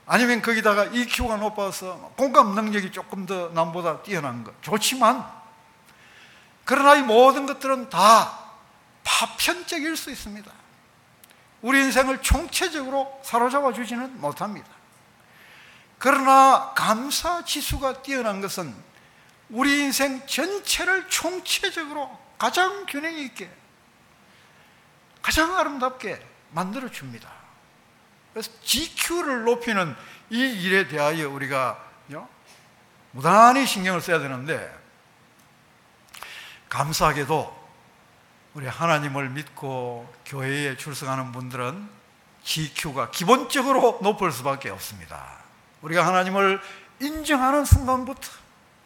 [0.06, 5.28] 아니면 거기다가 EQ가 높아서 공감 능력이 조금 더 남보다 뛰어난 것 좋지만
[6.64, 8.40] 그러나 이 모든 것들은 다
[9.04, 10.52] 파편적일 수 있습니다.
[11.64, 14.68] 우리 인생을 총체적으로 사로잡아 주지는 못합니다.
[15.98, 18.76] 그러나 감사 지수가 뛰어난 것은
[19.50, 23.62] 우리 인생 전체를 총체적으로 가장 균형 있게
[25.24, 27.32] 가장 아름답게 만들어 줍니다.
[28.32, 29.96] 그래서 GQ를 높이는
[30.30, 31.84] 이 일에 대하여 우리가
[33.12, 34.76] 무단히 신경을 써야 되는데
[36.70, 37.64] 감사하게도
[38.56, 41.90] 우리 하나님을 믿고 교회에 출석하는 분들은
[42.44, 45.38] GQ가 기본적으로 높을 수밖에 없습니다.
[45.82, 46.60] 우리가 하나님을
[47.00, 48.30] 인정하는 순간부터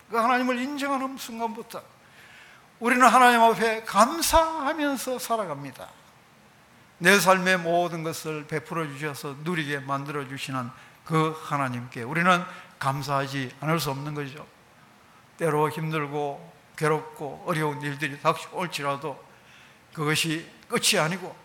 [0.09, 1.81] 그 하나님을 인정하는 순간부터
[2.79, 5.87] 우리는 하나님 앞에 감사하면서 살아갑니다.
[6.99, 10.69] 내 삶의 모든 것을 베풀어 주셔서 누리게 만들어 주시는
[11.05, 12.43] 그 하나님께 우리는
[12.79, 14.45] 감사하지 않을 수 없는 거죠.
[15.37, 19.23] 때로 힘들고 괴롭고 어려운 일들이 닥쳐올지라도
[19.93, 21.35] 그것이 끝이 아니고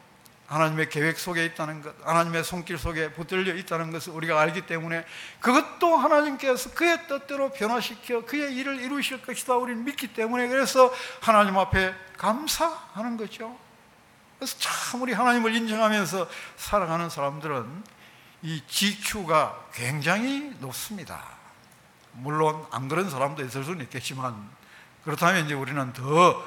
[0.47, 5.05] 하나님의 계획 속에 있다는 것, 하나님의 손길 속에 붙들려 있다는 것을 우리가 알기 때문에
[5.41, 9.57] 그것도 하나님께서 그의 뜻대로 변화시켜 그의 일을 이루실 것이다.
[9.57, 13.57] 우리는 믿기 때문에 그래서 하나님 앞에 감사하는 거죠.
[14.43, 17.85] 그래서 참 우리 하나님을 인정하면서 살아가는 사람들은
[18.43, 21.23] 이 GQ가 굉장히 높습니다.
[22.15, 24.51] 물론 안 그런 사람도 있을 수는 있겠지만
[25.05, 26.43] 그렇다면 이제 우리는 더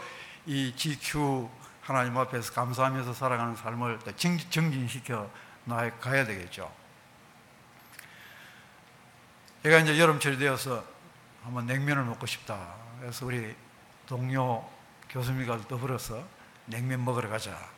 [0.47, 1.49] 이 GQ
[1.81, 5.29] 하나님 앞에서 감사하면서 살아가는 삶을 정진시켜
[5.63, 6.71] 나가야 되겠죠.
[9.63, 10.83] 제가 이제 여름철이 되어서
[11.43, 12.75] 한번 냉면을 먹고 싶다.
[12.99, 13.55] 그래서 우리
[14.05, 14.69] 동료
[15.09, 16.23] 교수님과 더불어서
[16.65, 17.74] 냉면 먹으러 가자.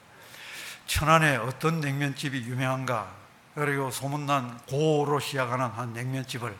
[0.87, 3.13] 천안에 어떤 냉면집이 유명한가?
[3.53, 6.55] 그리고 소문난 고로 시작하는 한 냉면집을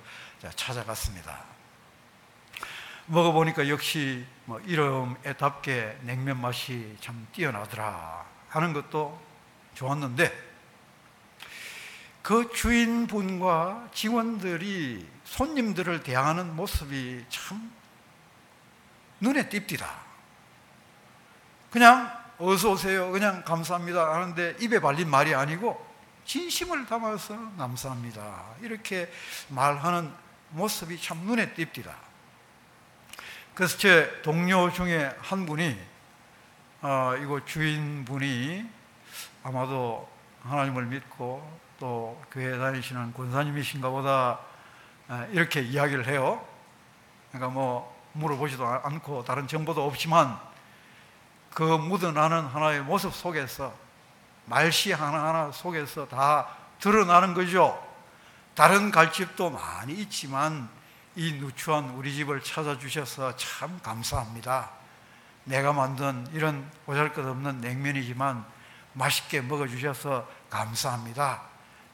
[0.55, 1.39] 찾아갔습니다.
[3.05, 9.19] 먹어보니까 역시 뭐 이름에답게 냉면 맛이 참 뛰어나더라 하는 것도
[9.75, 10.47] 좋았는데
[12.21, 17.71] 그 주인분과 직원들이 손님들을 대하는 모습이 참
[19.21, 19.87] 눈에 띕디다.
[21.71, 23.11] 그냥 어서 오세요.
[23.11, 25.83] 그냥 감사합니다 하는데 입에 발린 말이 아니고
[26.25, 28.43] 진심을 담아서 감사합니다.
[28.61, 29.11] 이렇게
[29.47, 30.11] 말하는
[30.49, 31.91] 모습이 참 눈에 띕디다.
[33.55, 35.79] 그래서 제 동료 중에 한 분이
[36.81, 38.69] 어, 이거 주인분이
[39.43, 40.07] 아마도
[40.43, 44.39] 하나님을 믿고 또 교회 다니시는 권사님이신가 보다
[45.07, 46.45] 어, 이렇게 이야기를 해요.
[47.31, 50.37] 그러니까 뭐 물어보지도 않고 다른 정보도 없지만
[51.57, 53.73] 그 묻어나는 하나의 모습 속에서
[54.45, 57.83] 말씨 하나하나 속에서 다 드러나는 거죠.
[58.53, 60.69] 다른 갈집도 많이 있지만
[61.15, 64.69] 이 누추한 우리 집을 찾아주셔서 참 감사합니다.
[65.45, 68.45] 내가 만든 이런 보잘것없는 냉면이지만
[68.93, 71.41] 맛있게 먹어주셔서 감사합니다.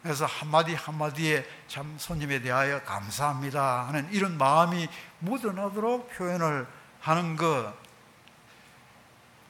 [0.02, 6.68] 그래서 한마디 한마디에 참 손님에 대하여 감사합니다 하는 이런 마음이 묻어나도록 표현을
[7.00, 7.74] 하는 것,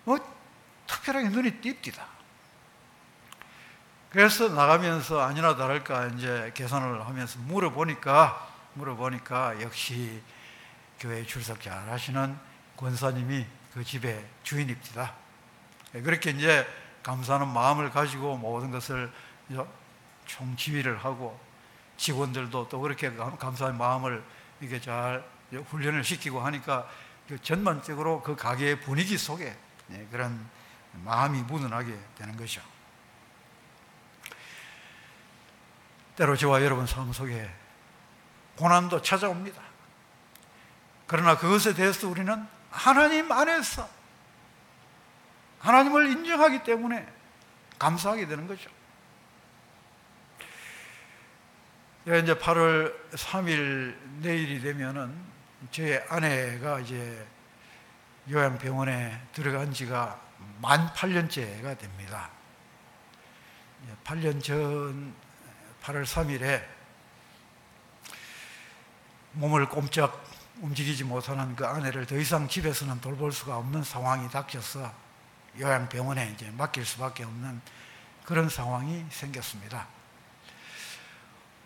[0.04, 0.18] 뭐,
[0.88, 2.14] 특별하게 눈이 띕디다.
[4.10, 10.22] 그래서 나가면서 아니나 다를까 이제 계산을 하면서 물어보니까 물어보니까 역시
[11.00, 12.38] 교회 출석 잘 하시는
[12.78, 15.14] 권사님이 그 집의 주인입니다.
[15.96, 16.68] 예, 그렇게 이제
[17.02, 19.12] 감사하는 마음을 가지고 모든 것을
[20.26, 21.40] 총지휘를 하고
[21.98, 24.24] 직원들도 또 그렇게 감사의 마음을
[24.62, 25.24] 이게 잘
[25.70, 26.88] 훈련을 시키고 하니까
[27.28, 29.58] 그 전반적으로 그 가게의 분위기 속에 예,
[30.12, 30.50] 그런
[31.04, 32.62] 마음이 묻어나게 되는 것이죠.
[36.16, 37.50] 때로 저와 여러분 삶 속에
[38.58, 39.62] 고난도 찾아옵니다.
[41.08, 43.90] 그러나 그것에 대해서 우리는 하나님 안에서
[45.60, 47.08] 하나님을 인정하기 때문에
[47.80, 48.70] 감사하게 되는 거죠.
[52.06, 55.16] 이제 8월 3일 내일이 되면은
[55.72, 57.26] 제 아내가 이제
[58.30, 60.20] 요양병원에 들어간 지가
[60.62, 62.30] 만 8년째가 됩니다.
[64.06, 65.14] 8년 전
[65.84, 66.64] 8월 3일에
[69.34, 70.24] 몸을 꼼짝
[70.62, 74.94] 움직이지 못하는 그 아내를 더 이상 집에서는 돌볼 수가 없는 상황이 닥쳐서
[75.60, 77.62] 요양병원에 이제 맡길 수밖에 없는
[78.24, 79.88] 그런 상황이 생겼습니다.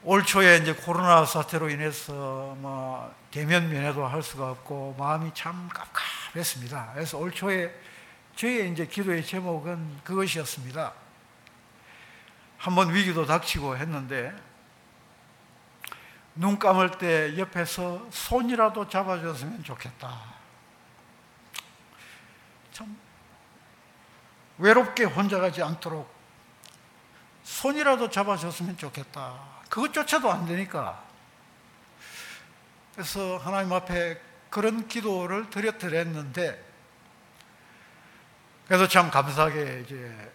[0.04, 6.04] 올 초에 이제 코로나 사태로 인해서 뭐 대면 면회도 할 수가 없고 마음이 참 깝깝
[6.39, 6.91] 했습니다.
[6.93, 7.73] 그래서 올 초에
[8.36, 10.93] 저의 이제 기도의 제목은 그것이었습니다.
[12.58, 14.34] 한번 위기도 닥치고 했는데
[16.36, 20.21] 눈 감을 때 옆에서 손이라도 잡아줬으면 좋겠다.
[22.71, 22.95] 참
[24.60, 26.15] 외롭게 혼자 가지 않도록
[27.43, 29.39] 손이라도 잡아줬으면 좋겠다.
[29.69, 31.04] 그것조차도 안 되니까.
[32.93, 34.27] 그래서 하나님 앞에
[34.58, 36.65] 그런 기도를 드렸더랬는데,
[38.65, 40.32] 그래서 참 감사하게 이제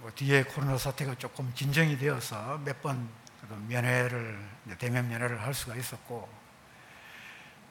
[0.00, 3.08] 뭐 뒤에 코로나 사태가 조금 진정이 되어서 몇번
[3.40, 4.36] 그 면회를
[4.80, 6.28] 대면 면회를 할 수가 있었고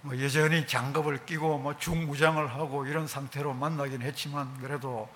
[0.04, 5.10] 뭐 여전히 장갑을 끼고 뭐 중무장을 하고 이런 상태로 만나긴 했지만 그래도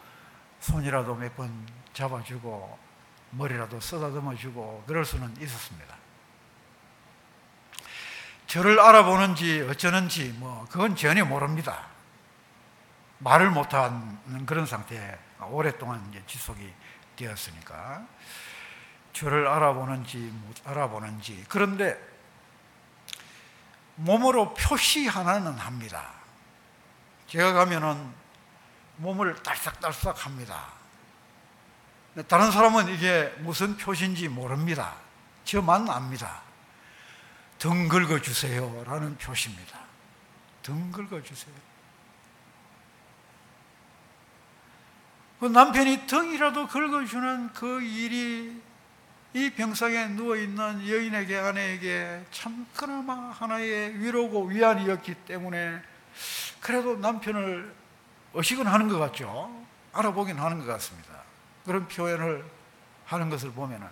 [0.60, 2.78] 손이라도 몇 번 잡아주고
[3.32, 6.05] 머리라도 쓰다듬어주고 그럴 수는 있었습니다.
[8.56, 11.88] 저를 알아보는지 어쩌는지 뭐 그건 전혀 모릅니다.
[13.18, 15.14] 말을 못하는 그런 상태에
[15.50, 16.74] 오랫동안 이제 지속이
[17.18, 18.06] 되었으니까.
[19.12, 22.00] 저를 알아보는지 못 알아보는지 그런데
[23.96, 26.14] 몸으로 표시 하나는 합니다.
[27.28, 28.10] 제가 가면은
[28.96, 30.68] 몸을 딸싹딸싹 합니다.
[32.30, 34.94] 다른 사람은 이게 무슨 표시인지 모릅니다.
[35.44, 36.46] 저만 압니다.
[37.58, 38.84] 등 긁어 주세요.
[38.86, 39.80] 라는 표시입니다.
[40.62, 41.56] 등 긁어 주세요.
[45.40, 48.62] 그 남편이 등이라도 긁어주는 그 일이
[49.34, 55.82] 이 병상에 누워있는 여인에게 아내에게 참 그나마 하나의 위로고 위안이었기 때문에
[56.62, 57.76] 그래도 남편을
[58.34, 59.66] 의식은 하는 것 같죠.
[59.92, 61.10] 알아보긴 하는 것 같습니다.
[61.66, 62.46] 그런 표현을
[63.06, 63.88] 하는 것을 보면은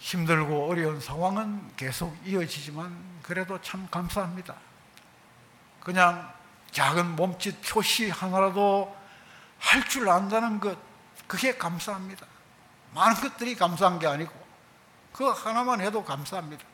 [0.00, 4.56] 힘들고 어려운 상황은 계속 이어지지만 그래도 참 감사합니다.
[5.80, 6.32] 그냥
[6.72, 8.96] 작은 몸짓 표시 하나라도
[9.58, 10.78] 할 줄 안다는 것,
[11.26, 12.26] 그게 감사합니다.
[12.94, 14.32] 많은 것들이 감사한 게 아니고
[15.12, 16.64] 그 하나만 해도 감사합니다.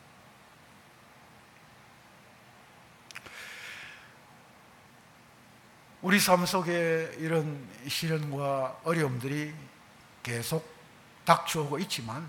[6.00, 9.52] 우리 삶 속에 이런 시련과 어려움들이
[10.22, 10.72] 계속
[11.24, 12.28] 닥쳐오고 있지만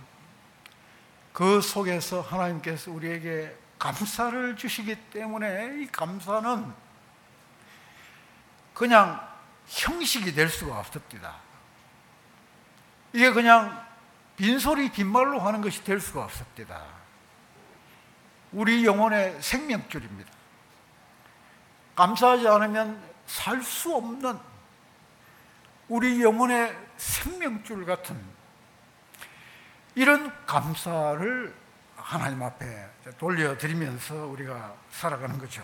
[1.38, 6.74] 그 속에서 하나님께서 우리에게 감사를 주시기 때문에 이 감사는
[8.74, 9.22] 그냥
[9.68, 11.36] 형식이 될 수가 없습니다.
[13.14, 13.86] 이게 그냥
[14.36, 16.84] 빈소리 빈말로 하는 것이 될 수가 없습니다.
[18.52, 20.32] 우리 영혼의 생명줄입니다.
[21.96, 24.40] 감사하지 않으면 살 수 없는
[25.88, 28.37] 우리 영혼의 생명줄 같은
[29.98, 31.56] 이런 감사를
[31.96, 35.64] 하나님 앞에 돌려드리면서 우리가 살아가는 거죠.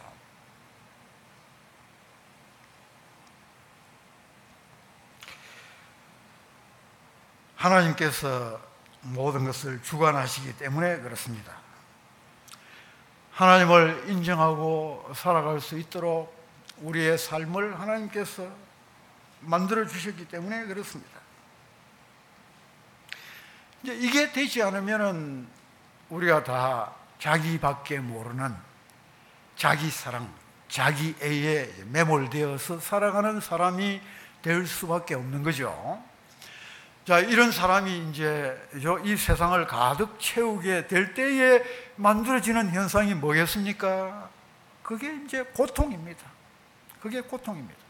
[7.55, 8.59] 하나님께서
[9.01, 11.53] 모든 것을 주관하시기 때문에 그렇습니다.
[13.33, 16.35] 하나님을 인정하고 살아갈 수 있도록
[16.77, 18.51] 우리의 삶을 하나님께서
[19.41, 21.22] 만들어 주셨기 때문에 그렇습니다.
[23.83, 25.47] 이게 되지 않으면은
[26.09, 28.55] 우리가 다 자기밖에 모르는
[29.55, 30.33] 자기 사랑,
[30.69, 34.01] 자기 애에 매몰되어서 살아가는 사람이
[34.41, 36.01] 될 수밖에 없는 거죠.
[37.05, 38.57] 자, 이런 사람이 이제
[39.03, 41.61] 이 세상을 가득 채우게 될 때에
[41.97, 44.29] 만들어지는 현상이 뭐겠습니까?
[44.81, 46.21] 그게 이제 고통입니다.
[47.01, 47.83] 그게 고통입니다.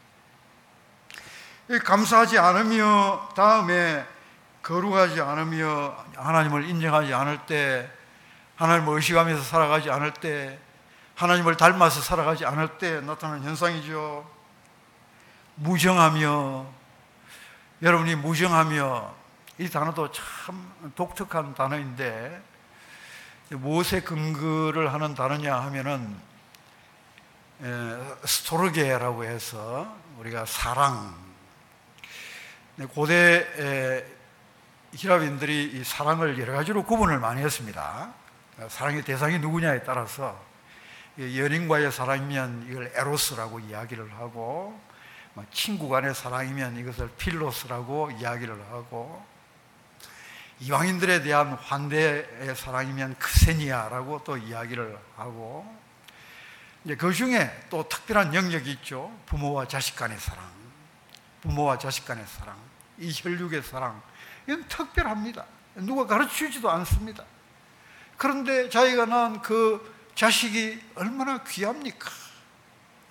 [1.84, 4.04] 감사하지 않으며 다음에
[4.64, 7.90] 거룩하지 않으며 하나님을 인정하지 않을 때
[8.56, 10.58] 하나님을 의식하면서 살아가지 않을 때
[11.16, 14.28] 하나님을 닮아서 살아가지 않을 때 나타나는 현상이죠.
[15.56, 16.66] 무정하며
[17.82, 19.14] 여러분이 무정하며
[19.58, 22.42] 이 단어도 참 독특한 단어인데
[23.50, 26.16] 무엇에 근거를 하는 단어냐 하면은
[28.24, 31.14] 스토르게라고 해서 우리가 사랑
[32.88, 34.13] 고대
[34.96, 38.12] 히랍인들이 사랑을 여러 가지로 구분을 많이 했습니다.
[38.68, 40.40] 사랑의 대상이 누구냐에 따라서
[41.18, 44.80] 연인과의 사랑이면 이걸 에로스라고 이야기를 하고
[45.34, 49.24] 뭐 친구 간의 사랑이면 이것을 필로스라고 이야기를 하고
[50.60, 55.66] 이방인들에 대한 환대의 사랑이면 크세니아라고 또 이야기를 하고
[56.84, 59.10] 이제 그 중에 또 특별한 영역이 있죠.
[59.26, 60.48] 부모와 자식 간의 사랑,
[61.42, 62.56] 부모와 자식 간의 사랑,
[62.98, 64.00] 이 혈육의 사랑
[64.46, 65.44] 이건 특별합니다.
[65.76, 67.24] 누가 가르치지도 않습니다.
[68.16, 72.10] 그런데 자기가 낳은 그 자식이 얼마나 귀합니까?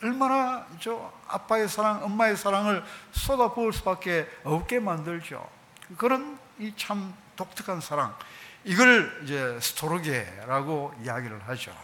[0.01, 5.49] 얼마나 저 아빠의 사랑, 엄마의 사랑을 쏟아부을 수밖에 없게 만들죠.
[5.97, 8.15] 그런 이 참 독특한 사랑.
[8.63, 11.75] 이걸 이제 스토르게라고 이야기를 하죠.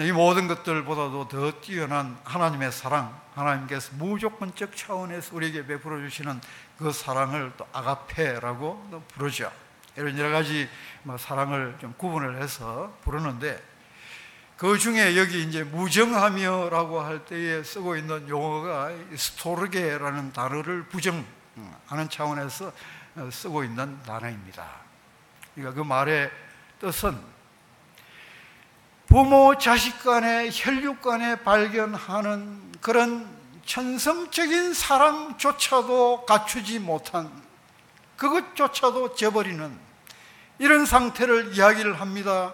[0.00, 6.40] 이 모든 것들보다도 더 뛰어난 하나님의 사랑, 하나님께서 무조건적 차원에서 우리에게 베풀어 주시는
[6.78, 9.50] 그 사랑을 또 아가페라고 또 부르죠.
[9.96, 10.68] 이런 여러 가지
[11.02, 13.60] 뭐 사랑을 좀 구분을 해서 부르는데
[14.56, 22.72] 그 중에 여기 이제 무정하며라고 할 때에 쓰고 있는 용어가 스토르게라는 단어를 부정하는 차원에서
[23.30, 24.66] 쓰고 있는 단어입니다.
[25.54, 26.30] 그러니까 그 말의
[26.80, 27.37] 뜻은
[29.08, 33.26] 부모 자식 간의 혈육 간에 발견하는 그런
[33.64, 37.30] 천성적인 사랑조차도 갖추지 못한
[38.18, 39.78] 그것조차도 저버리는
[40.58, 42.52] 이런 상태를 이야기를 합니다.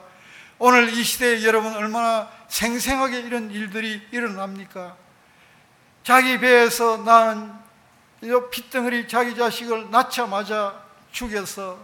[0.60, 4.96] 오늘 이 시대에 여러분 얼마나 생생하게 이런 일들이 일어납니까?
[6.04, 7.52] 자기 배에서 낳은
[8.52, 11.78] 핏덩어리 자기 자식을 낳자마자 죽여서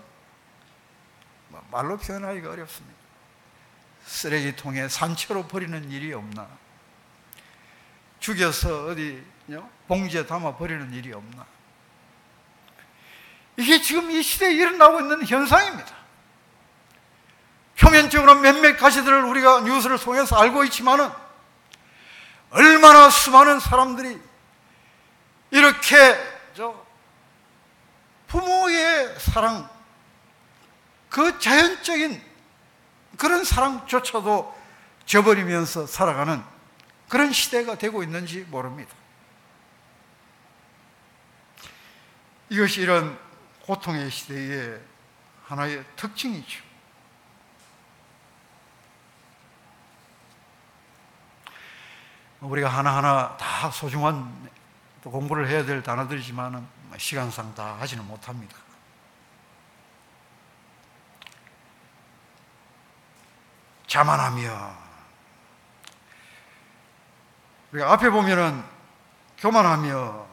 [1.49, 2.90] 뭐 말로 표현하기가 어렵습니다.
[4.11, 6.49] 쓰레기통에 산채로 버리는 일이 없나?
[8.19, 9.25] 죽여서 어디
[9.87, 11.47] 봉지에 담아 버리는 일이 없나?
[13.57, 15.95] 이게 지금 이 시대에 일어나고 있는 현상입니다.
[17.79, 21.09] 표면적으로 몇몇 가지들을 우리가 뉴스를 통해서 알고 있지만은
[22.51, 24.21] 얼마나 수많은 사람들이
[25.53, 25.97] 이렇게
[26.57, 26.85] 저
[28.27, 29.71] 부모의 사랑,
[31.09, 32.30] 그 자연적인
[33.21, 34.59] 그런 사랑조차도
[35.05, 36.43] 저버리면서 살아가는
[37.07, 38.95] 그런 시대가 되고 있는지 모릅니다.
[42.49, 43.19] 이것이 이런
[43.67, 44.81] 고통의 시대의
[45.45, 46.63] 하나의 특징이죠.
[52.41, 54.49] 우리가 하나하나 다 소중한
[55.03, 56.67] 공부를 해야 될 단어들이지만
[56.97, 58.70] 시간상 다 하지는 못합니다.
[63.91, 64.73] 자만하며
[67.73, 68.63] 우리가 앞에 보면은
[69.39, 70.27] 교만하며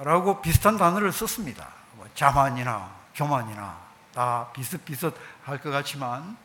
[0.00, 1.68] 라고 비슷한 단어를 썼습니다.
[1.92, 3.78] 뭐 자만이나 교만이나
[4.14, 6.38] 다 비슷비슷할 것 같지만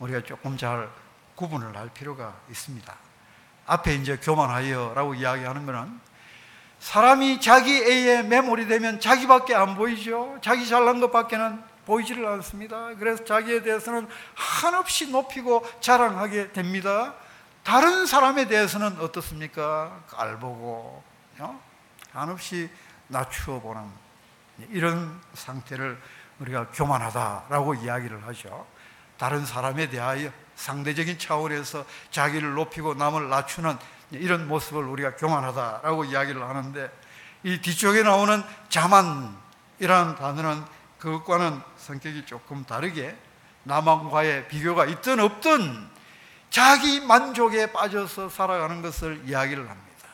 [0.00, 0.90] 우리가 조금 잘
[1.34, 2.94] 구분을 할 필요가 있습니다.
[3.64, 5.98] 앞에 이제 교만하여라고 이야기하는 것은
[6.80, 10.36] 사람이 자기 애에 매몰이 되면 자기밖에 안 보이죠.
[10.42, 12.94] 자기 잘난 것밖에는 보이지를 않습니다.
[12.96, 17.14] 그래서 자기에 대해서는 한없이 높이고 자랑하게 됩니다.
[17.62, 20.02] 다른 사람에 대해서는 어떻습니까?
[20.08, 21.02] 깔보고
[21.38, 21.60] 어?
[22.12, 22.70] 한없이
[23.08, 23.82] 낮추어 보는
[24.70, 26.00] 이런 상태를
[26.40, 28.66] 우리가 교만하다라고 이야기를 하죠.
[29.18, 33.76] 다른 사람에 대하여 상대적인 차원에서 자기를 높이고 남을 낮추는
[34.10, 36.90] 이런 모습을 우리가 교만하다라고 이야기를 하는데
[37.42, 40.64] 이 뒤쪽에 나오는 자만이라는 단어는
[41.04, 43.14] 그것과는 성격이 조금 다르게
[43.64, 45.90] 남한과의 비교가 있든 없든
[46.48, 50.08] 자기 만족에 빠져서 살아가는 것을 이야기를 합니다.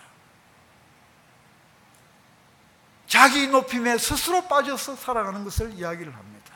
[3.06, 6.54] 자기 높임에 스스로 빠져서 살아가는 것을 이야기를 합니다.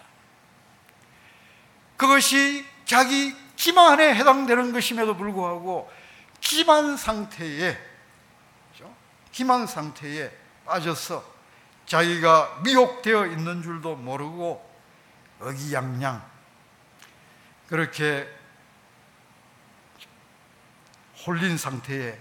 [1.96, 5.88] 그것이 자기 기만에 해당되는 것임에도 불구하고
[6.40, 7.78] 기만 상태에
[9.30, 11.33] 기만 상태에 빠져서
[11.86, 14.74] 자기가 미혹되어 있는 줄도 모르고
[15.40, 16.22] 어기양양
[17.68, 18.28] 그렇게
[21.26, 22.18] 홀린 상태에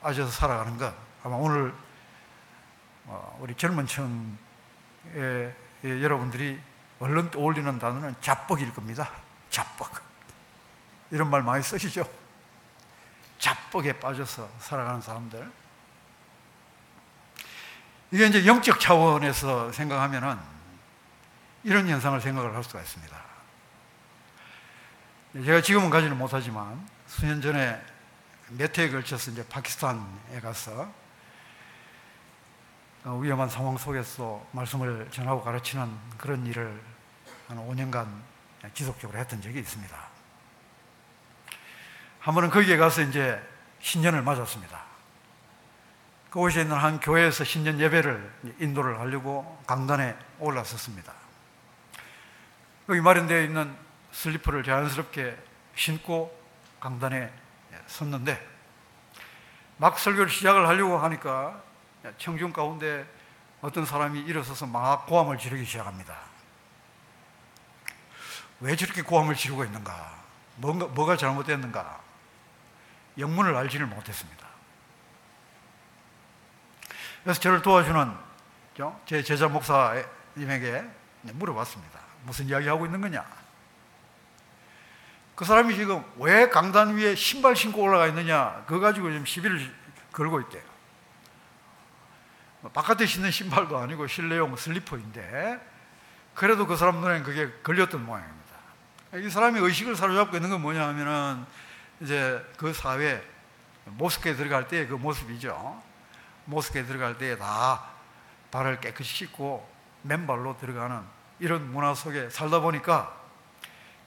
[0.00, 1.74] 빠져서 살아가는 것 아마 오늘
[3.06, 5.54] 어, 우리 젊은 층의
[5.84, 6.60] 여러분들이
[7.00, 9.10] 얼른 떠올리는 단어는 잡벅일 겁니다.
[9.48, 9.90] 잡벅.
[11.10, 12.08] 이런 말 많이 쓰시죠?
[13.38, 15.50] 자뻑에 빠져서 살아가는 사람들.
[18.12, 20.38] 이게 이제 영적 차원에서 생각하면은
[21.62, 23.16] 이런 현상을 생각을 할 수가 있습니다.
[25.44, 27.80] 제가 지금은 가지는 못하지만 수년 전에
[28.48, 30.92] 몇 해에 걸쳐서 이제 파키스탄에 가서
[33.04, 35.88] 위험한 상황 속에서 말씀을 전하고 가르치는
[36.18, 36.82] 그런 일을
[37.46, 38.08] 한 5년간
[38.74, 39.96] 지속적으로 했던 적이 있습니다.
[42.18, 43.40] 한 번은 거기에 가서 이제
[43.78, 44.89] 신년을 맞았습니다.
[46.30, 51.12] 그곳에 있는 한 교회에서 신년 예배를 인도를 하려고 강단에 올라섰습니다.
[52.88, 53.76] 여기 마련되어 있는
[54.12, 55.36] 슬리퍼를 자연스럽게
[55.74, 56.36] 신고
[56.78, 57.32] 강단에
[57.86, 58.48] 섰는데
[59.76, 61.62] 막 설교를 시작을 하려고 하니까
[62.18, 63.06] 청중 가운데
[63.60, 66.16] 어떤 사람이 일어서서 막 고함을 지르기 시작합니다.
[68.60, 70.20] 왜 저렇게 고함을 지르고 있는가?
[70.56, 72.00] 뭔가, 뭐가 잘못됐는가?
[73.18, 74.39] 영문을 알지를 못했습니다.
[77.22, 78.30] 그래서 저를 도와주는
[79.06, 80.84] 제 제자 목사님에게
[81.22, 82.00] 물어봤습니다.
[82.24, 83.24] 무슨 이야기 하고 있는 거냐?
[85.34, 88.62] 그 사람이 지금 왜 강단 위에 신발 신고 올라가 있느냐?
[88.66, 89.74] 그거 가지고 지금 시비를
[90.12, 90.62] 걸고 있대요.
[92.74, 95.60] 바깥에 신는 신발도 아니고 실내용 슬리퍼인데
[96.34, 98.40] 그래도 그 사람 눈에는 그게 걸렸던 모양입니다.
[99.14, 101.44] 이 사람이 의식을 사로잡고 있는 건 뭐냐 하면은
[102.00, 103.22] 이제 그 사회
[103.84, 105.82] 모스크에 들어갈 때그 모습이죠.
[106.50, 107.82] 모스크에 들어갈 때다
[108.50, 109.66] 발을 깨끗이 씻고
[110.02, 111.00] 맨발로 들어가는
[111.38, 113.16] 이런 문화 속에 살다 보니까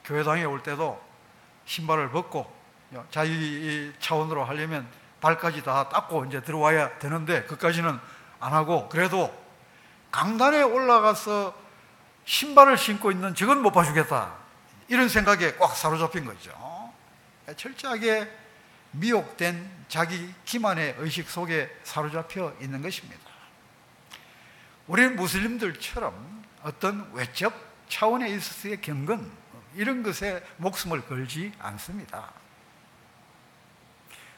[0.04, 1.02] 교회당에 올 때도
[1.64, 2.52] 신발을 벗고
[3.10, 4.86] 자기 차원으로 하려면
[5.20, 7.98] 발까지 다 닦고 이제 들어와야 되는데 그까지는
[8.38, 9.34] 안 하고 그래도
[10.10, 11.54] 강단에 올라가서
[12.26, 14.34] 신발을 신고 있는 저건 못 봐주겠다
[14.88, 16.52] 이런 생각에 꽉 사로잡힌 거죠.
[17.56, 18.43] 철저하게
[18.94, 23.22] 미혹된 자기 기만의 의식 속에 사로잡혀 있는 것입니다.
[24.86, 27.54] 우리는 무슬림들처럼 어떤 외적
[27.88, 29.30] 차원에 있어서의 경건
[29.74, 32.30] 이런 것에 목숨을 걸지 않습니다.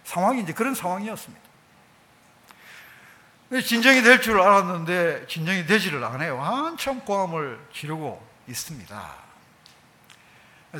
[0.04, 1.46] 상황이 이제 그런 상황이었습니다.
[3.64, 6.42] 진정이 될 줄 알았는데 진정이 되지를 않아요.
[6.42, 9.14] 한참 고함을 지르고 있습니다.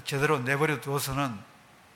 [0.05, 1.39] 제대로 내버려 두어서는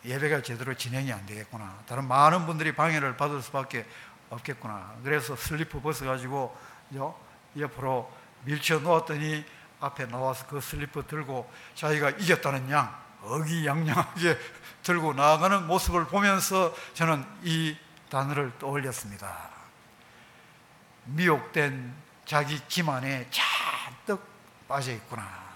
[0.05, 1.83] 예배가 제대로 진행이 안 되겠구나.
[1.87, 3.87] 다른 많은 분들이 방해를 받을 수밖에
[4.31, 4.95] 없겠구나.
[5.05, 6.57] 그래서 슬리퍼 벗어가지고
[7.59, 8.11] 옆으로
[8.45, 9.45] 밀쳐 놓았더니
[9.81, 14.39] 앞에 나와서 그 슬리퍼 들고 자기가 이겼다는 양, 어기양양하게
[14.83, 17.77] 들고 나아가는 모습을 보면서 저는 이
[18.09, 19.51] 단어를 떠올렸습니다.
[21.05, 21.95] 미혹된
[22.25, 24.25] 자기 기만에 잔뜩
[24.69, 25.50] 빠져 있구나.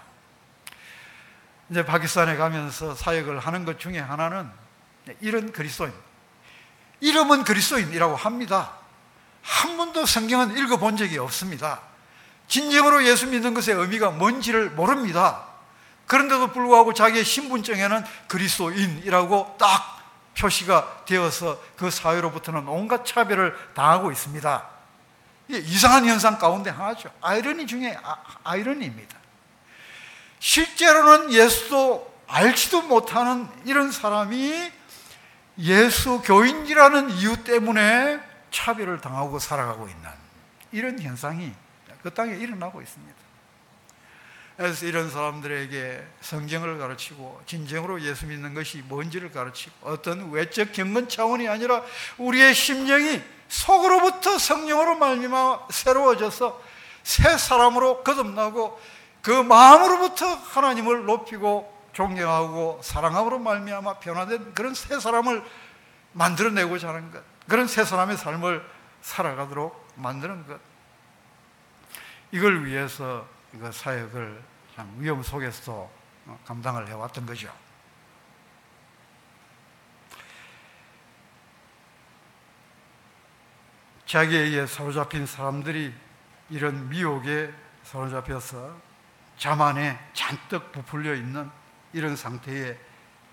[1.69, 4.49] 이제 파키스탄에 가면서 사역을 하는 것 중에 하나는
[5.21, 5.93] 이런 그리스도인.
[6.99, 8.73] 이름은 그리스도인이라고 합니다.
[9.41, 11.81] 한 번도 성경은 읽어본 적이 없습니다.
[12.47, 15.43] 진정으로 예수 믿는 것의 의미가 뭔지를 모릅니다.
[16.07, 19.95] 그런데도 불구하고 자기의 신분증에는 그리스도인이라고 딱
[20.37, 24.69] 표시가 되어서 그 사회로부터는 온갖 차별을 당하고 있습니다.
[25.49, 27.09] 이상한 현상 가운데 하나죠.
[27.21, 27.97] 아이러니 중에
[28.43, 29.17] 아, 이러니입니다
[30.45, 34.71] 실제로는 예수도 알지도 못하는 이런 사람이
[35.57, 38.19] 예수 교인이라는 이유 때문에
[38.51, 40.07] 차별을 당하고 살아가고 있는
[40.71, 41.51] 이런 현상이
[42.03, 43.15] 그 땅에 일어나고 있습니다.
[44.55, 51.47] 그래서 이런 사람들에게 성경을 가르치고 진정으로 예수 믿는 것이 뭔지를 가르치고 어떤 외적 경건 차원이
[51.47, 51.81] 아니라
[52.19, 53.19] 우리의 심령이
[53.49, 56.61] 속으로부터 성령으로 말미암아 새로워져서
[57.01, 58.79] 새 사람으로 거듭나고
[59.25, 65.43] 그 마음으로부터 하나님을 높이고 존경하고 사랑함으로 말미암아 변화된 그런 새 사람을
[66.13, 68.63] 만들어내고자 하는 것 그런 새 사람의 삶을
[69.01, 70.59] 살아가도록 만드는 것
[72.31, 74.43] 이걸 위해서 이거 사역을
[74.99, 75.89] 위험 속에서
[76.45, 77.51] 감당을 해왔던 거죠.
[84.05, 85.91] 자기에게 사로잡힌 사람들이
[86.51, 87.51] 이런 미혹에
[87.81, 88.84] 사로잡혀서
[89.37, 91.49] 자만에 잔뜩 부풀려 있는
[91.93, 92.77] 이런 상태에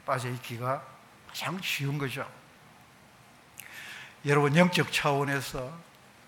[0.04, 0.84] 빠져 있기가
[1.28, 2.28] 가장 쉬운 거죠.
[4.26, 5.72] 여러분 영적 차원에서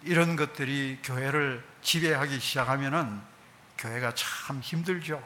[0.03, 3.21] 이런 것들이 교회를 지배하기 시작하면은
[3.79, 5.23] 교회가 참 힘들죠.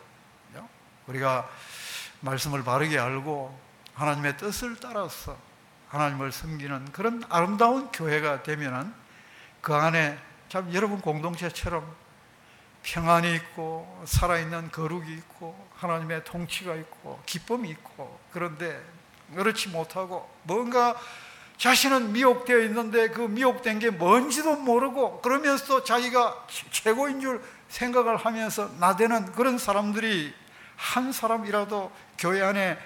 [1.09, 1.49] 우리가
[2.20, 3.59] 말씀을 바르게 알고
[3.94, 5.36] 하나님의 뜻을 따라서
[5.88, 8.92] 하나님을 섬기는 그런 아름다운 교회가 되면은
[9.61, 10.18] 그 안에
[10.49, 11.96] 참 여러분 공동체처럼
[12.93, 18.82] 평안이 있고 살아있는 거룩이 있고 하나님의 통치가 있고 기쁨이 있고 그런데
[19.34, 20.97] 그렇지 못하고 뭔가
[21.59, 29.32] 자신은 미혹되어 있는데 그 미혹된 게 뭔지도 모르고 그러면서 자기가 최고인 줄 생각을 하면서 나대는
[29.32, 30.32] 그런 사람들이
[30.76, 32.78] 한 사람이라도 교회 안에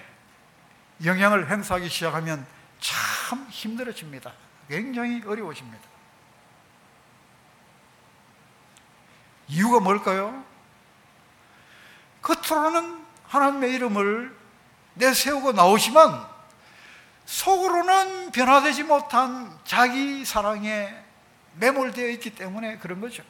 [1.05, 2.45] 영향을 행사하기 시작하면
[2.81, 4.33] 참 힘들어집니다.
[4.67, 5.92] 굉장히 어려워집니다.
[9.53, 10.43] 이유가 뭘까요?
[12.23, 14.35] 겉으로는 하나님의 이름을
[14.95, 16.25] 내세우고 나오지만
[17.25, 20.91] 속으로는 변화되지 못한 자기 사랑에
[21.57, 23.23] 매몰되어 있기 때문에 그런 거죠.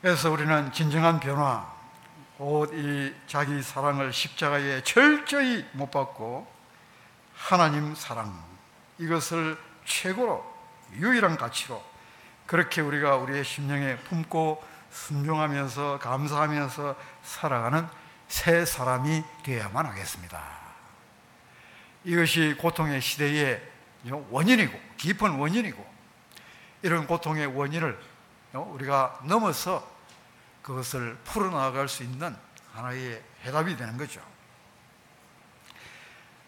[0.00, 1.70] 그래서 우리는 진정한 변화,
[2.38, 6.46] 곧 이 자기 사랑을 십자가에 철저히 못 받고
[7.34, 8.51] 하나님 사랑,
[9.02, 10.52] 이것을 최고로
[10.94, 11.82] 유일한 가치로
[12.46, 17.88] 그렇게 우리가 우리의 심령에 품고 순종하면서 감사하면서 살아가는
[18.28, 20.40] 새 사람이 되어야만 하겠습니다.
[22.04, 23.60] 이것이 고통의 시대의
[24.30, 25.92] 원인이고 깊은 원인이고
[26.82, 27.98] 이런 고통의 원인을
[28.52, 29.90] 우리가 넘어서
[30.62, 32.36] 그것을 풀어나갈 수 있는
[32.72, 34.20] 하나의 해답이 되는 거죠.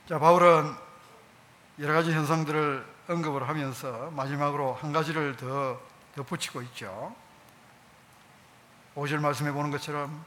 [0.09, 0.84] 자, 바울은
[1.81, 5.81] 여러 가지 현상들을 언급을 하면서 마지막으로 한 가지를 더
[6.15, 7.15] 덧붙이고 있죠.
[8.95, 10.25] 5절 말씀해 보는 것처럼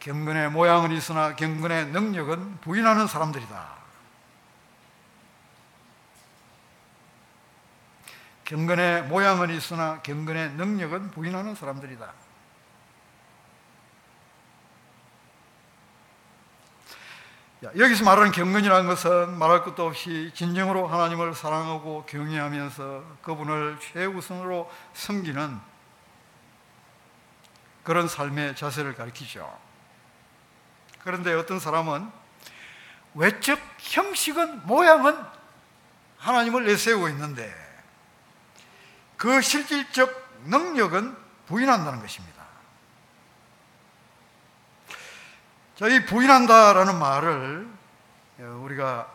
[0.00, 3.76] 경건의 모양은 있으나 경건의 능력은 부인하는 사람들이다.
[8.44, 12.25] 경건의 모양은 있으나 경건의 능력은 부인하는 사람들이다.
[17.76, 25.58] 여기서 말하는 경건이라는 것은 말할 것도 없이 진정으로 하나님을 사랑하고 경외하면서 그분을 최우선으로 섬기는
[27.82, 29.58] 그런 삶의 자세를 가리키죠.
[31.02, 32.10] 그런데 어떤 사람은
[33.14, 35.16] 외적 형식은 모양은
[36.18, 37.54] 하나님을 내세우고 있는데
[39.16, 42.35] 그 실질적 능력은 부인한다는 것입니다.
[45.78, 47.68] 자, 이 부인한다라는 말을
[48.38, 49.12] 우리가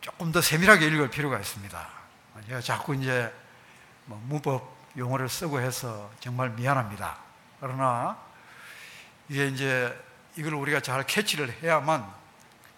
[0.00, 1.86] 조금 더 세밀하게 읽을 필요가 있습니다.
[2.46, 3.30] 제가 자꾸 이제
[4.06, 7.18] 뭐 문법 용어를 쓰고 해서 정말 미안합니다.
[7.60, 8.16] 그러나
[9.28, 9.94] 이게 이제
[10.34, 12.10] 이걸 우리가 잘 캐치를 해야만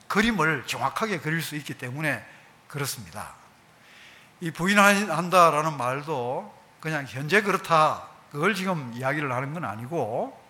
[0.09, 2.27] 그림을 정확하게 그릴 수 있기 때문에
[2.67, 3.35] 그렇습니다.
[4.41, 8.09] 이 부인한다라는 말도 그냥 현재 그렇다.
[8.33, 10.48] 그걸 지금 이야기를 하는 건 아니고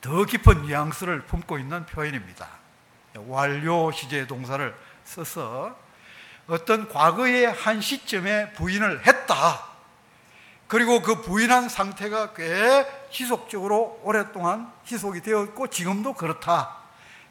[0.00, 2.48] 더 깊은 뉘앙스를 품고 있는 표현입니다.
[3.26, 4.74] 완료 시제 동사를
[5.04, 5.76] 써서
[6.46, 9.66] 어떤 과거의 한 시점에 부인을 했다.
[10.66, 16.76] 그리고 그 부인한 상태가 꽤 지속적으로 오랫동안 지속이 되었고 지금도 그렇다.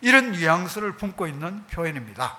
[0.02, 2.38] 이런 뉘앙스를 품고 있는 표현입니다.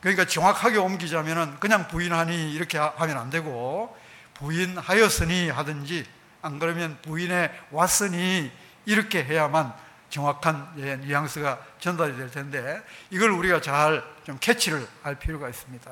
[0.00, 3.94] 그러니까 정확하게 옮기자면 그냥 부인하니 이렇게 하면 안 되고
[4.34, 6.06] 부인하였으니 하든지
[6.42, 8.50] 안 그러면 부인해 왔으니
[8.86, 9.72] 이렇게 해야만
[10.10, 15.90] 정확한 예, 뉘앙스가 전달이 될 텐데 이걸 우리가 잘 좀 캐치를 할 필요가 있습니다.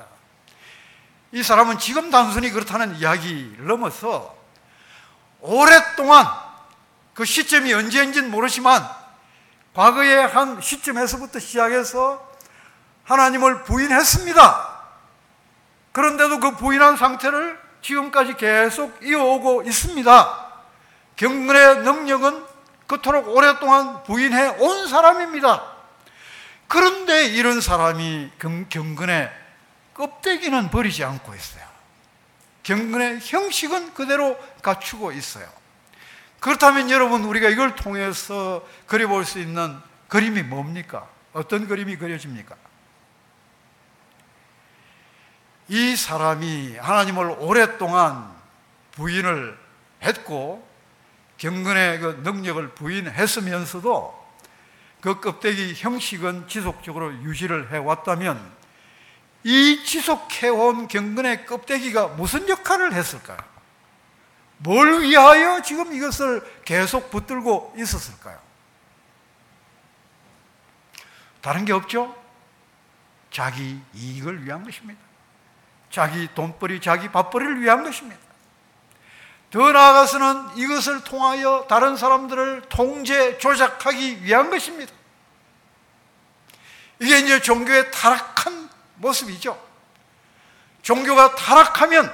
[1.33, 4.33] 이 사람은 지금 단순히 그렇다는 이야기를 넘어서
[5.41, 6.25] 오랫동안
[7.13, 8.87] 그 시점이 언제인지는 모르지만
[9.73, 12.25] 과거의 한 시점에서부터 시작해서
[13.03, 14.79] 하나님을 부인했습니다.
[15.91, 20.51] 그런데도 그 부인한 상태를 지금까지 계속 이어오고 있습니다.
[21.17, 22.45] 경건의 능력은
[22.89, 25.63] 그토록 오랫동안 부인해 온 사람입니다.
[26.67, 28.31] 그런데 이런 사람이
[28.69, 29.31] 경건의
[29.93, 31.63] 껍데기는 버리지 않고 있어요.
[32.63, 35.47] 경건의 형식은 그대로 갖추고 있어요.
[36.39, 39.77] 그렇다면 여러분 우리가 이걸 통해서 그려볼 수 있는
[40.07, 41.07] 그림이 뭡니까?
[41.33, 42.55] 어떤 그림이 그려집니까?
[45.67, 48.33] 이 사람이 하나님을 오랫동안
[48.93, 49.59] 부인을
[50.01, 50.67] 했고
[51.39, 54.29] 경건의 그 능력을 부인했으면서도
[55.01, 58.59] 그 껍데기 형식은 지속적으로 유지를 해왔다면
[59.43, 63.37] 이 지속해온 경건의 껍데기가 무슨 역할을 했을까요?
[64.57, 68.37] 뭘 위하여 지금 이것을 계속 붙들고 있었을까요?
[71.41, 72.13] 다른 게 없죠?
[73.31, 74.99] 자기 이익을 위한 것입니다.
[75.89, 78.28] 자기 돈벌이, 자기 밥벌이를 위한 것입니다.
[79.51, 84.93] 더 나아가서는 이것을 통하여 다른 사람들을 통제, 조작하기 위한 것입니다.
[86.99, 89.59] 이게 이제 종교의 타락한 모습이죠.
[90.81, 92.13] 종교가 타락하면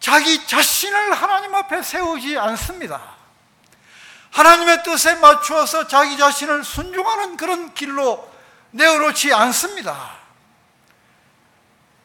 [0.00, 3.14] 자기 자신을 하나님 앞에 세우지 않습니다.
[4.32, 8.28] 하나님의 뜻에 맞추어서 자기 자신을 순종하는 그런 길로
[8.72, 10.16] 내어놓지 않습니다.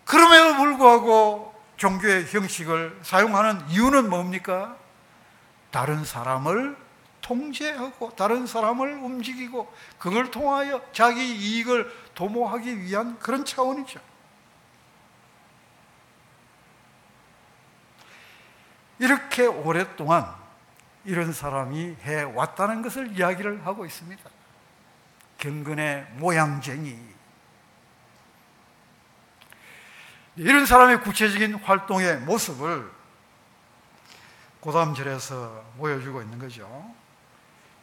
[0.05, 1.48] 그럼에도 불구하고
[1.79, 4.75] 종교의 형식을 사용하는 이유는 뭡니까?
[5.71, 6.75] 다른 사람을
[7.21, 14.01] 통제하고 다른 사람을 움직이고 그걸 통하여 자기 이익을 도모하기 위한 그런 차원이죠.
[18.99, 20.35] 이렇게 오랫동안
[21.05, 24.21] 이런 사람이 해왔다는 것을 이야기를 하고 있습니다.
[25.37, 26.99] 경건의 모양쟁이.
[30.39, 32.89] 이런 사람의 구체적인 활동의 모습을
[34.61, 36.95] 고담절에서 보여주고 있는 거죠.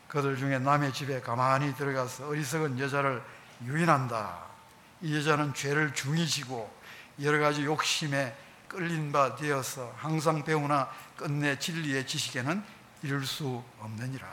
[0.08, 3.22] 그들 중에 남의 집에 가만히 들어가서 어리석은 여자를
[3.62, 4.38] 유인한다.
[5.02, 6.74] 이 여자는 죄를 중히 지고
[7.20, 8.34] 여러 가지 욕심에
[8.68, 10.88] 끌린 바 되어서 항상 배우나
[11.18, 12.64] 끝내 진리의 지식에는
[13.02, 14.26] 이룰 수 없느니라.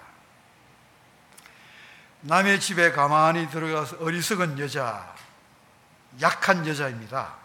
[2.22, 5.14] 남의 집에 가만히 들어가서 어리석은 여자,
[6.22, 7.43] 약한 여자입니다.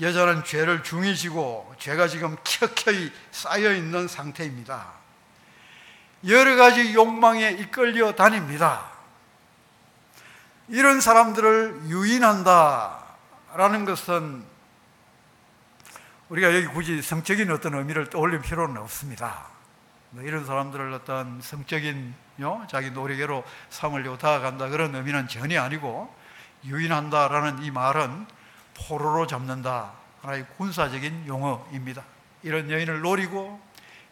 [0.00, 4.86] 여자는 죄를 중히 지고 죄가 지금 켜켜이 쌓여 있는 상태입니다.
[6.26, 8.90] 여러 가지 욕망에 이끌려 다닙니다.
[10.68, 14.42] 이런 사람들을 유인한다라는 것은
[16.30, 19.46] 우리가 여기 굳이 성적인 어떤 의미를 떠올릴 필요는 없습니다.
[20.10, 26.12] 뭐 이런 사람들을 어떤 성적인 요, 자기 노력으로 삼으려고 다가간다 그런 의미는 전혀 아니고
[26.64, 28.26] 유인한다라는 이 말은
[28.74, 32.04] 포로로 잡는다 하나의 군사적인 용어입니다.
[32.42, 33.60] 이런 여인을 노리고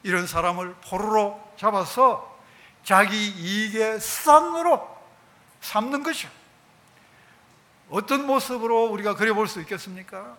[0.03, 2.39] 이런 사람을 포로로 잡아서
[2.85, 4.89] 자기 이익의 수단으로
[5.61, 6.29] 삼는 것이죠.
[7.91, 10.37] 어떤 모습으로 우리가 그려볼 수 있겠습니까?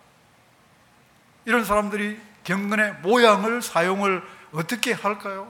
[1.44, 4.22] 이런 사람들이 경건의 모양을 사용을
[4.52, 5.48] 어떻게 할까요?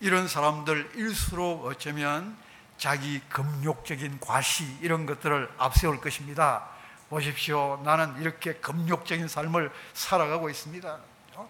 [0.00, 2.36] 이런 사람들일수록 어쩌면
[2.78, 6.66] 자기 금욕적인 과시 이런 것들을 앞세울 것입니다.
[7.10, 7.80] 보십시오.
[7.84, 10.98] 나는 이렇게 금욕적인 삶을 살아가고 있습니다.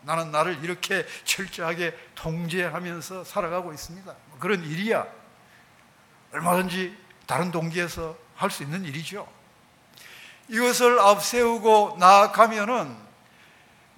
[0.02, 4.14] 나는 나를 이렇게 철저하게 통제하면서 살아가고 있습니다.
[4.38, 5.06] 그런 일이야.
[6.32, 6.96] 얼마든지
[7.26, 9.28] 다른 동기에서 할 수 있는 일이죠.
[10.48, 12.96] 이것을 앞세우고 나아가면은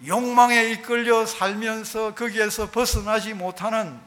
[0.05, 4.01] 욕망에 이끌려 살면서 거기에서 벗어나지 못하는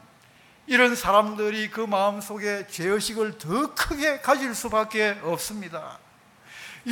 [0.66, 5.98] 이런 사람들이 그 마음 속에 죄의식을 더 크게 가질 수밖에 없습니다.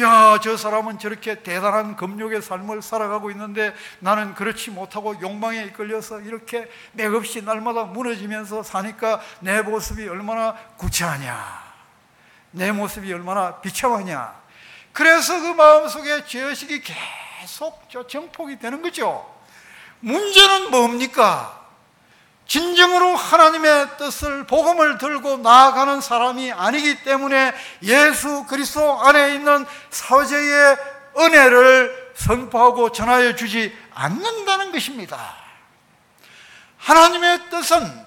[0.01, 6.69] 야, 저 사람은 저렇게 대단한 금욕의 삶을 살아가고 있는데 나는 그렇지 못하고 욕망에 이끌려서 이렇게
[6.93, 11.63] 맥없이 날마다 무너지면서 사니까 내 모습이 얼마나 구차하냐.
[12.51, 14.35] 내 모습이 얼마나 비참하냐.
[14.93, 16.83] 그래서 그 마음속에 죄의식이
[17.41, 19.33] 계속 정폭이 되는 거죠.
[20.01, 21.64] 문제는 뭡니까?
[22.47, 30.77] 진정으로 하나님의 뜻을 복음을 들고 나아가는 사람이 아니기 때문에 예수 그리스도 안에 있는 사제의
[31.17, 35.35] 은혜를 선포하고 전하여 주지 않는다는 것입니다.
[36.79, 38.05] 하나님의 뜻은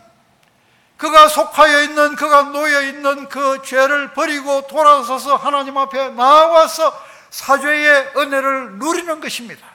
[0.98, 8.74] 그가 속하여 있는, 그가 놓여 있는 그 죄를 버리고 돌아서서 하나님 앞에 나와서 사죄의 은혜를
[8.74, 9.66] 누리는 것입니다.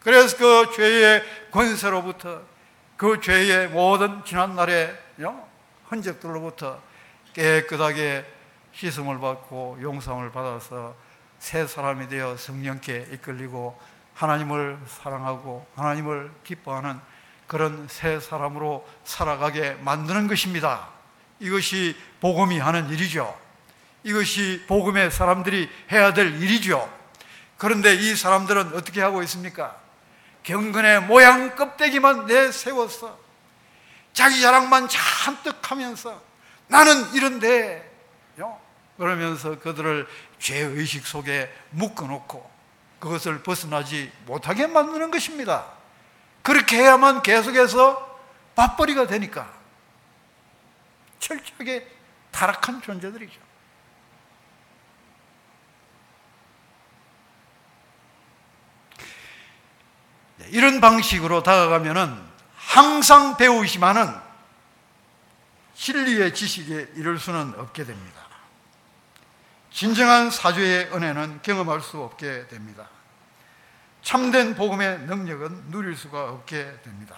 [0.00, 2.51] 그래서 그 죄의 권세로부터
[3.02, 4.96] 그 죄의 모든 지난날의
[5.88, 6.80] 흔적들로부터
[7.32, 8.24] 깨끗하게
[8.72, 10.94] 씻음을 받고 용성을 받아서
[11.40, 13.76] 새 사람이 되어 성령께 이끌리고
[14.14, 17.00] 하나님을 사랑하고 하나님을 기뻐하는
[17.48, 20.86] 그런 새 사람으로 살아가게 만드는 것입니다.
[21.40, 23.36] 이것이 복음이 하는 일이죠.
[24.04, 26.88] 이것이 복음의 사람들이 해야 될 일이죠.
[27.58, 29.81] 그런데 이 사람들은 어떻게 하고 있습니까?
[30.42, 33.18] 경건의 모양 껍데기만 내세워서
[34.12, 36.20] 자기 자랑만 잔뜩 하면서
[36.68, 37.90] 나는 이런데
[38.96, 40.06] 그러면서 그들을
[40.38, 42.50] 죄의식 속에 묶어놓고
[43.00, 45.66] 그것을 벗어나지 못하게 만드는 것입니다.
[46.42, 48.20] 그렇게 해야만 계속해서
[48.54, 49.52] 밥벌이가 되니까
[51.18, 51.88] 철저하게
[52.30, 53.40] 타락한 존재들이죠.
[60.50, 62.16] 이런 방식으로 다가가면은
[62.54, 64.14] 항상 배우시만은
[65.74, 68.22] 진리의 지식에 이를 수는 없게 됩니다.
[69.70, 72.88] 진정한 사죄의 은혜는 경험할 수 없게 됩니다.
[74.02, 77.16] 참된 복음의 능력은 누릴 수가 없게 됩니다.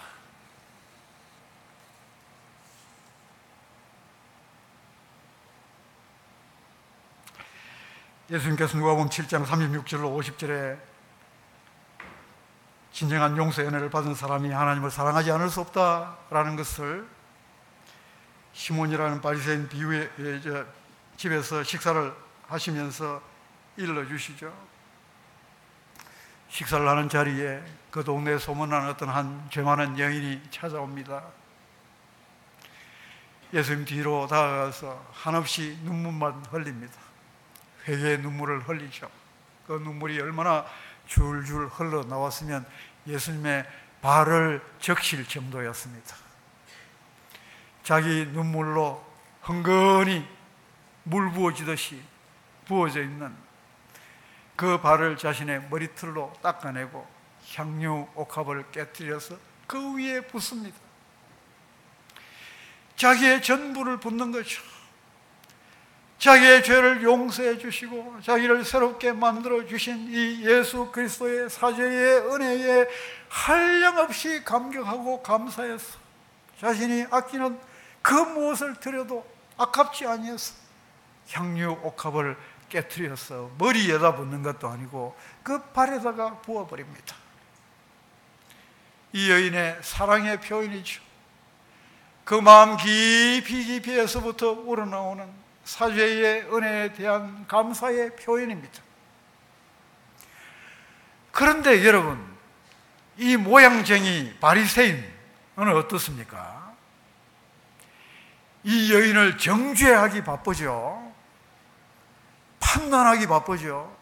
[8.29, 10.94] 예수님께서 누가복음 7장 36절로 50절에
[12.95, 17.05] 진정한 용서의 은혜를 받은 사람이 하나님을 사랑하지 않을 수 없다라는 것을
[18.53, 20.09] 시몬이라는 바리새인 비유에
[21.17, 22.13] 집에서 식사를
[22.47, 23.21] 하시면서
[23.75, 24.49] 일러 주시죠.
[26.47, 31.21] 식사를 하는 자리에 그 동네에 소문난 어떤 한 죄 많은 여인이 찾아옵니다.
[33.51, 36.93] 예수님 뒤로 다가가서 한없이 눈물만 흘립니다.
[37.89, 39.09] 회개의 눈물을 흘리죠.
[39.67, 40.65] 그 눈물이 얼마나
[41.05, 42.65] 줄줄 흘러 나왔으면
[43.07, 43.65] 예수님의
[44.01, 46.15] 발을 적실 정도였습니다.
[47.83, 49.03] 자기 눈물로
[49.41, 50.27] 흥건히
[51.03, 52.01] 물 부어지듯이
[52.65, 53.33] 부어져 있는
[54.55, 57.07] 그 발을 자신의 머리털로 닦아내고
[57.55, 59.37] 향유 옥합을 깨뜨려서
[59.67, 60.77] 그 위에 붓습니다.
[62.95, 64.61] 자기의 전부를 붓는 거죠.
[66.17, 72.87] 자기의 죄를 용서해 주시고 자기를 새롭게 만들어 주신 이 예수 그리스도의 사죄의 은혜에
[73.29, 75.97] 한량없이 감격하고 감사해서
[76.59, 77.59] 자신이 아끼는
[78.01, 79.25] 그 무엇을 드려도
[79.57, 80.53] 아깝지 아니해서
[81.31, 82.37] 향유 옥합을
[82.69, 87.15] 깨뜨려서 머리에다 붓는 것도 아니고 그 발에다가 부어버립니다.
[89.13, 91.01] 이 여인의 사랑의 표현이죠.
[92.23, 98.81] 그 마음 깊이 깊이에서부터 우러나오는 사죄의 은혜에 대한 감사의 표현입니다.
[101.31, 102.23] 그런데 여러분,
[103.17, 105.03] 이 모양쟁이 바리새인은
[105.75, 106.73] 어떻습니까?
[108.63, 111.13] 이 여인을 정죄하기 바쁘죠.
[112.59, 113.95] 판단하기 바쁘죠.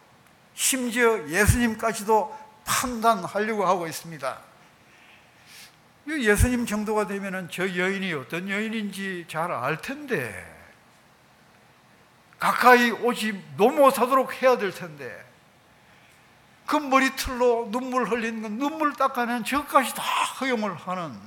[0.53, 4.39] 심지어 예수님까지도 판단하려고 하고 있습니다.
[6.07, 10.52] 예수님 정도가 되면 저 여인이 어떤 여인인지 잘 알 텐데,
[12.43, 15.09] 가까이 오지 넘어서도록 해야 될 텐데,
[16.65, 21.17] 그 머리틀로 눈물 흘리는 건 눈물 닦아낸 저까지 다 허용을 하는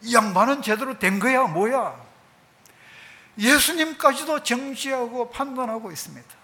[0.00, 1.94] 이 양반은 제대로 된 거야, 뭐야?
[3.36, 6.40] 예수님까지도 정지하고 판단하고 있습니다.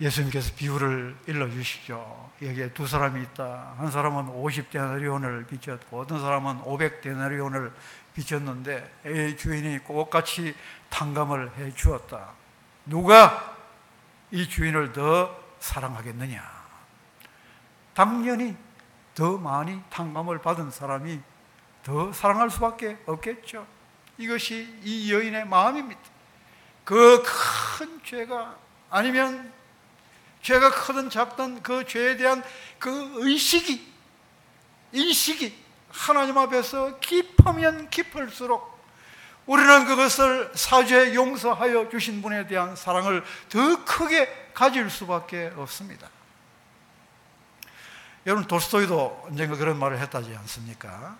[0.00, 2.30] 예수님께서 비유를 일러주시죠.
[2.40, 3.74] 여기에 두 사람이 있다.
[3.78, 7.72] 한 사람은 50데나리온을 빚졌고 어떤 사람은 500데나리온을
[8.14, 10.54] 빚졌는데 의 주인이 똑같이
[10.90, 12.30] 탕감을 해 주었다.
[12.86, 13.56] 누가
[14.30, 16.58] 이 주인을 더 사랑하겠느냐?
[17.94, 18.56] 당연히
[19.14, 21.20] 더 많이 탕감을 받은 사람이
[21.82, 23.66] 더 사랑할 수밖에 없겠죠.
[24.18, 26.00] 이것이 이 여인의 마음입니다.
[26.84, 27.22] 그
[27.78, 28.56] 큰 죄가
[28.90, 29.52] 아니면
[30.42, 32.42] 죄가 크든 작든 그 죄에 대한
[32.80, 33.92] 그 의식이,
[34.92, 35.56] 인식이
[35.90, 38.77] 하나님 앞에서 깊으면 깊을수록
[39.48, 46.06] 우리는 그것을 사죄 용서하여 주신 분에 대한 사랑을 더 크게 가질 수밖에 없습니다.
[48.26, 51.16] 여러분 돌스토이도 언젠가 그런 말을 했다지 않습니까?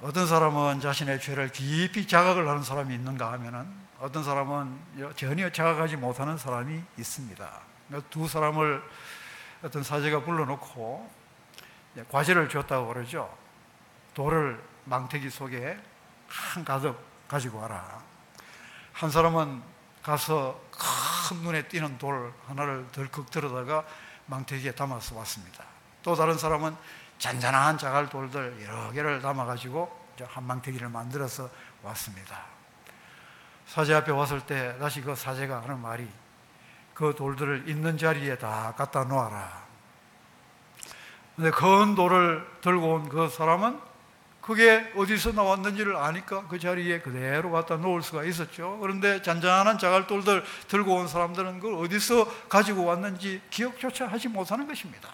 [0.00, 3.66] 어떤 사람은 자신의 죄를 깊이 자각을 하는 사람이 있는가 하면은
[3.98, 4.78] 어떤 사람은
[5.16, 7.60] 전혀 자각하지 못하는 사람이 있습니다.
[8.10, 8.80] 두 사람을
[9.64, 11.10] 어떤 사제가 불러놓고
[12.12, 13.36] 과제를 줬다고 그러죠.
[14.14, 15.78] 돌을 망태기 속에
[16.28, 18.00] 한 가득 가지고 와라.
[18.92, 19.62] 한 사람은
[20.02, 20.60] 가서
[21.28, 23.84] 큰 눈에 띄는 돌 하나를 덜컥 들어다가
[24.26, 25.64] 망태기에 담아서 왔습니다.
[26.02, 26.76] 또 다른 사람은
[27.18, 31.50] 잔잔한 자갈 돌들 여러 개를 담아가지고 한 망태기를 만들어서
[31.82, 32.40] 왔습니다.
[33.66, 36.08] 사제 앞에 왔을 때 다시 그 사제가 하는 말이
[36.94, 39.66] 그 돌들을 있는 자리에 다 갖다 놓아라.
[41.34, 43.85] 근데 큰 돌을 들고 온 그 사람은
[44.46, 48.78] 그게 어디서 나왔는지를 아니까 그 자리에 그대로 갖다 놓을 수가 있었죠.
[48.80, 55.08] 그런데 잔잔한 자갈돌들 들고 온 사람들은 그걸 어디서 가지고 왔는지 기억조차 하지 못하는 것입니다.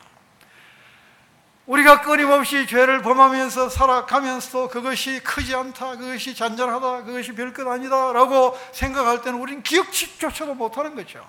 [1.64, 9.22] 우리가 끊임없이 죄를 범하면서 살아가면서 그것이 크지 않다, 그것이 잔잔하다, 그것이 별것 아니다 라고 생각할
[9.22, 11.26] 때는 우리는 기억조차도 못하는 거죠.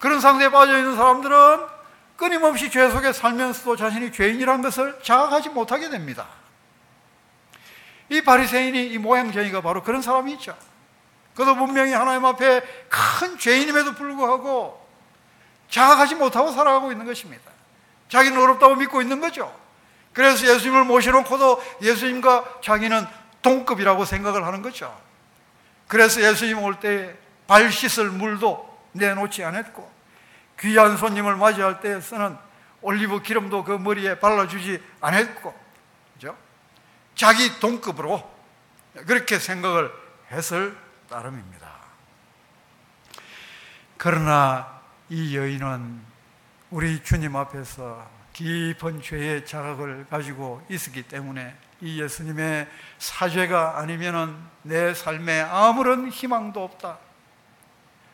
[0.00, 1.60] 그런 상태에 빠져 있는 사람들은
[2.16, 6.39] 끊임없이 죄 속에 살면서도 자신이 죄인이라는 것을 자각하지 못하게 됩니다.
[8.10, 10.56] 이 바리새인이 이 모양쟁이가 바로 그런 사람이 있죠.
[11.34, 14.86] 그도 분명히 하나님 앞에 큰 죄인임에도 불구하고
[15.70, 17.50] 자각하지 못하고 살아가고 있는 것입니다.
[18.08, 19.54] 자기는 어렵다고 믿고 있는 거죠.
[20.12, 23.06] 그래서 예수님을 모셔놓고도 예수님과 자기는
[23.42, 24.94] 동급이라고 생각을 하는 거죠.
[25.86, 29.90] 그래서 예수님 올 때 발 씻을 물도 내놓지 않았고
[30.60, 32.36] 귀한 손님을 맞이할 때 쓰는
[32.80, 35.52] 올리브 기름도 그 머리에 발라주지 않았고?
[37.14, 38.28] 자기 동급으로
[39.06, 39.92] 그렇게 생각을
[40.30, 40.76] 했을
[41.08, 41.70] 따름입니다.
[43.96, 46.00] 그러나 이 여인은
[46.70, 55.40] 우리 주님 앞에서 깊은 죄의 자각을 가지고 있었기 때문에 이 예수님의 사죄가 아니면은 내 삶에
[55.40, 56.98] 아무런 희망도 없다.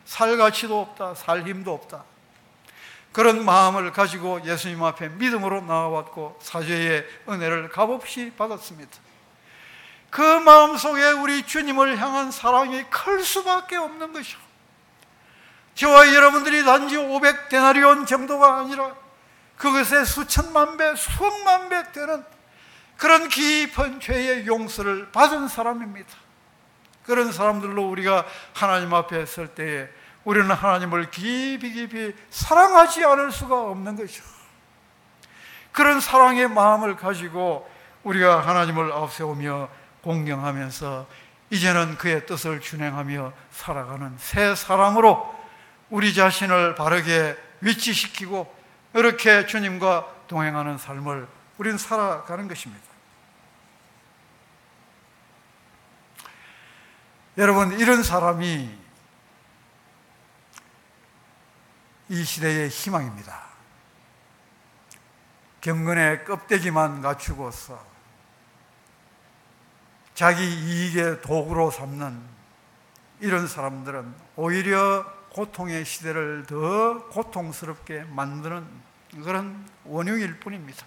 [0.05, 1.14] 살 가치도 없다.
[1.14, 2.05] 살 힘도 없다.
[3.16, 8.90] 그런 마음을 가지고 예수님 앞에 믿음으로 나와왔고 사죄의 은혜를 값없이 받았습니다.
[10.10, 14.38] 그 마음 속에 우리 주님을 향한 사랑이 클 수밖에 없는 것이요.
[15.76, 18.94] 저와 여러분들이 단지 500데나리온 정도가 아니라
[19.56, 22.22] 그것의 수천만 배, 수억만 배 되는
[22.98, 26.10] 그런 깊은 죄의 용서를 받은 사람입니다.
[27.06, 29.88] 그런 사람들로 우리가 하나님 앞에 설 때에
[30.26, 34.24] 우리는 하나님을 깊이 깊이 사랑하지 않을 수가 없는 것이죠.
[35.70, 37.70] 그런 사랑의 마음을 가지고
[38.02, 39.68] 우리가 하나님을 앞세우며
[40.02, 41.06] 공경하면서
[41.50, 45.32] 이제는 그의 뜻을 준행하며 살아가는 새 사람으로
[45.90, 48.52] 우리 자신을 바르게 위치시키고
[48.94, 52.84] 이렇게 주님과 동행하는 삶을 우리는 살아가는 것입니다.
[57.38, 58.86] 여러분, 이런 사람이
[62.09, 63.42] 이 시대의 희망입니다.
[65.61, 67.84] 경건의 껍데기만 갖추고서
[70.14, 72.22] 자기 이익의 도구로 삼는
[73.20, 78.66] 이런 사람들은 오히려 고통의 시대를 더 고통스럽게 만드는
[79.22, 80.86] 그런 원흉일 뿐입니다.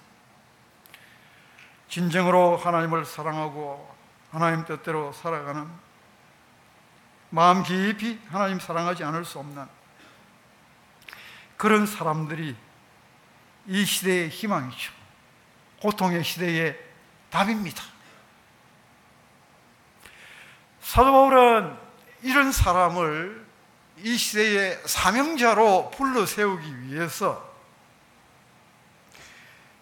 [1.89, 3.95] 진정으로 하나님을 사랑하고
[4.31, 5.67] 하나님 뜻대로 살아가는
[7.31, 9.78] 마음 깊이 하나님 사랑하지 않을 수 없는
[11.59, 12.55] 그런 사람들이
[13.67, 14.93] 이 시대의 희망이죠.
[15.81, 16.79] 고통의 시대의
[17.29, 17.83] 답입니다.
[20.79, 21.77] 사도 바울은
[22.21, 23.45] 이런 사람을
[23.97, 27.53] 이 시대의 사명자로 불러 세우기 위해서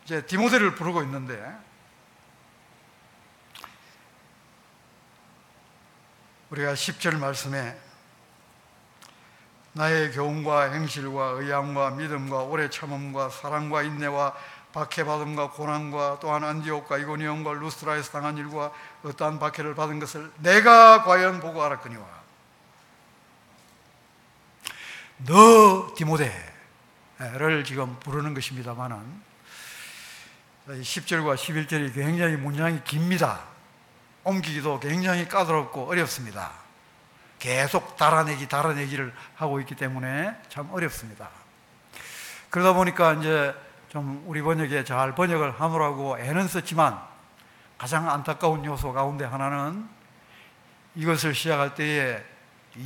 [0.03, 1.55] 이제 디모데를 부르고 있는데
[6.49, 7.86] 우리가 10절 말씀에
[9.77, 14.33] 나의 교훈과 행실과 의향과 믿음과 오래 참음과 사랑과 인내와
[14.73, 18.71] 박해받음과 고난과 또한 안디옥과 이고니온과 루스트라에서 당한 일과
[19.03, 22.03] 어떠한 박해를 받은 것을 내가 과연 보고 알았거니와
[25.25, 29.27] 너 디모데를 지금 부르는 것입니다만은
[30.67, 33.41] 10절과 11절이 굉장히 문장이 깁니다.
[34.23, 36.66] 옮기기도 굉장히 까다롭고 어렵습니다.
[37.39, 41.29] 계속 달아내기, 달아내기를 하고 있기 때문에 참 어렵습니다.
[42.49, 43.53] 그러다 보니까 이제
[43.89, 46.99] 좀 우리 번역에 잘 번역을 하느라고 애는 썼지만
[47.77, 49.87] 가장 안타까운 요소 가운데 하나는
[50.95, 52.23] 이것을 시작할 때에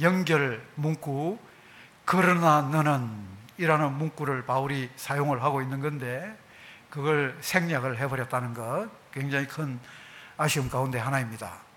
[0.02, 1.40] 연결 문구
[2.06, 6.36] 그러나 너는 이라는 문구를 바울이 사용을 하고 있는 건데
[6.90, 9.80] 그걸 생략을 해버렸다는 것 굉장히 큰
[10.38, 11.71] 아쉬움 가운데 하나입니다.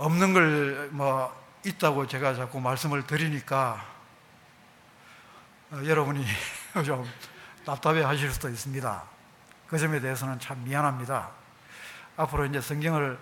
[0.00, 3.84] 없는 걸 뭐 있다고 제가 자꾸 말씀을 드리니까
[5.70, 6.24] 어, 여러분이
[6.86, 7.06] 좀
[7.66, 9.02] 답답해 하실 수도 있습니다.
[9.66, 11.28] 그 점에 대해서는 참 미안합니다.
[12.16, 13.18] 앞으로 이제 성경을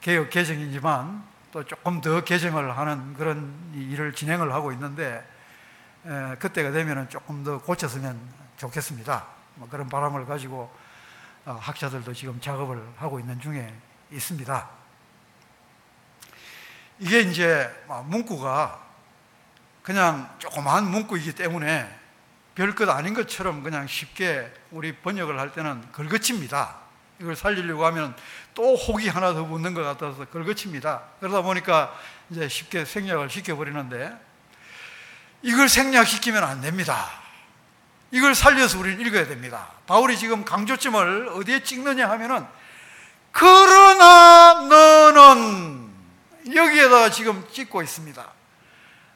[0.00, 1.22] 개혁 개정이지만
[1.52, 5.22] 또 조금 더 개정을 하는 그런 일을 진행을 하고 있는데
[6.06, 8.18] 에, 그때가 되면 조금 더 고쳤으면
[8.56, 9.26] 좋겠습니다.
[9.56, 10.74] 뭐 그런 바람을 가지고
[11.44, 13.74] 어, 학자들도 지금 작업을 하고 있는 중에
[14.10, 14.83] 있습니다.
[17.04, 17.70] 이게 이제
[18.06, 18.80] 문구가
[19.82, 21.86] 그냥 조그마한 문구이기 때문에
[22.54, 26.76] 별것 아닌 것처럼 그냥 쉽게 우리 번역을 할 때는 걸거칩니다.
[27.20, 28.16] 이걸 살리려고 하면
[28.54, 31.02] 또 혹이 하나 더 붙는 것 같아서 걸거칩니다.
[31.20, 31.94] 그러다 보니까
[32.30, 34.10] 이제 쉽게 생략을 시켜버리는데
[35.42, 37.10] 이걸 생략시키면 안 됩니다.
[38.12, 39.68] 이걸 살려서 우리는 읽어야 됩니다.
[39.86, 42.46] 바울이 지금 강조점을 어디에 찍느냐 하면은
[43.30, 45.83] 그러나 너는
[46.52, 48.24] 여기에다 지금 찍고 있습니다.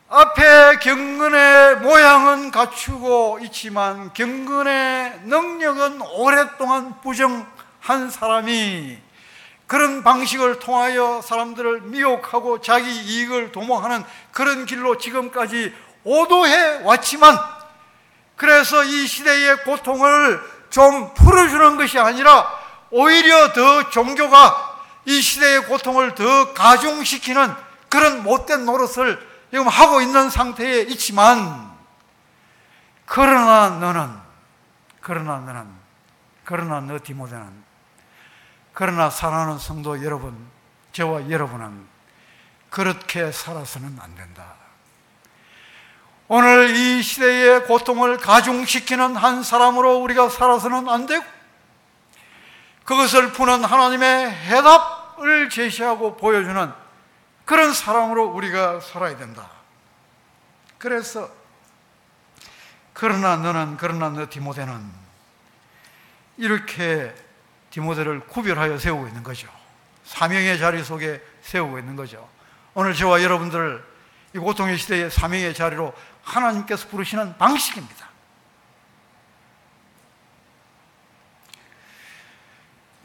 [0.09, 8.99] 앞에 경건의 모양은 갖추고 있지만 경건의 능력은 오랫동안 부정한 사람이
[9.67, 14.03] 그런 방식을 통하여 사람들을 미혹하고 자기 이익을 도모하는
[14.33, 15.75] 그런 길로 지금까지
[16.05, 17.39] 오도해 왔지만
[18.37, 22.51] 그래서 이 시대의 고통을 좀 풀어주는 것이 아니라
[22.91, 24.68] 오히려 더 종교가
[25.09, 27.55] 이 시대의 고통을 더 가중시키는
[27.89, 31.75] 그런 못된 노릇을 지금 하고 있는 상태에 있지만
[33.07, 34.15] 그러나 너는
[35.01, 35.67] 그러나 너는
[36.45, 37.65] 그러나 너 디모데는
[38.75, 40.37] 그러나 사랑하는 성도 여러분
[40.93, 41.87] 저와 여러분은
[42.69, 44.57] 그렇게 살아서는 안 된다.
[46.29, 51.25] 오늘 이 시대의 고통을 가중시키는 한 사람으로 우리가 살아서는 안 되고
[52.85, 56.73] 그것을 푸는 하나님의 해답 을 제시하고 보여주는
[57.45, 59.49] 그런 사람으로 우리가 살아야 된다.
[60.79, 61.31] 그래서
[62.93, 64.91] 그러나 너는 그러나 너 디모데는
[66.37, 67.15] 이렇게
[67.71, 69.49] 디모데를 구별하여 세우고 있는 거죠.
[70.05, 72.29] 사명의 자리 속에 세우고 있는 거죠.
[72.75, 73.85] 오늘 저와 여러분들
[74.35, 78.08] 이 고통의 시대의 사명의 자리로 하나님께서 부르시는 방식입니다.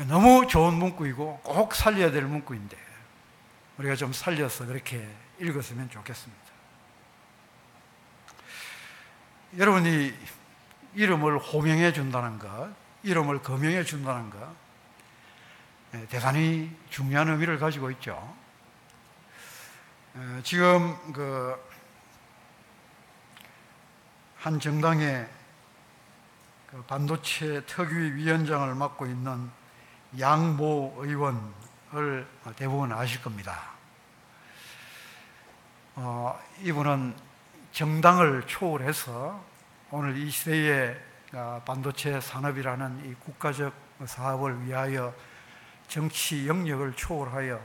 [0.08, 2.78] 너무 좋은 문구이고 꼭 살려야 될 문구인데
[3.78, 5.08] 우리가 좀 살려서 그렇게
[5.40, 6.44] 읽었으면 좋겠습니다.
[9.58, 10.14] 여러분이
[10.96, 12.70] 이름을 호명해 준다는 것,
[13.04, 14.56] 이름을 거명해 준다는 것,
[15.96, 18.14] 예, 대단히 중요한 의미를 가지고 있죠.
[20.16, 21.74] 어, 지금 그
[24.44, 25.26] 한 정당의
[26.68, 29.50] 그 반도체 특위 위원장을 맡고 있는
[30.20, 33.74] 양모 의원을 대부분 아실 겁니다.
[35.96, 37.16] 어, 이분은
[37.72, 39.44] 정당을 초월해서
[39.92, 41.00] 오늘 이 시대의
[41.34, 43.74] 아, 반도체 산업이라는 이 국가적
[44.06, 45.14] 사업을 위하여
[45.88, 47.60] 정치 영역을 초월하여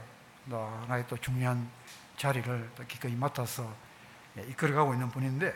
[0.51, 1.69] 하나의 또 중요한
[2.17, 3.71] 자리를 기꺼이 맡아서
[4.37, 5.53] 예, 이끌어가고 있는 분인데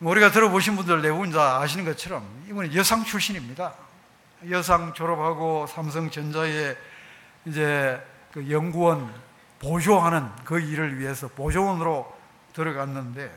[0.00, 3.74] 뭐 우리가 들어보신 분들 대부분 다 아시는 것처럼 이분은 여상 출신입니다.
[4.50, 6.76] 여상 졸업하고 삼성전자에
[7.46, 9.12] 이제 그 연구원
[9.60, 12.12] 보조하는 그 일을 위해서 보조원으로
[12.52, 13.30] 들어갔는데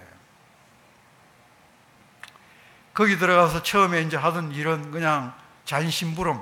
[2.94, 5.34] 거기 들어가서 처음에 이제 하던 일은 그냥
[5.66, 6.40] 잔심부름.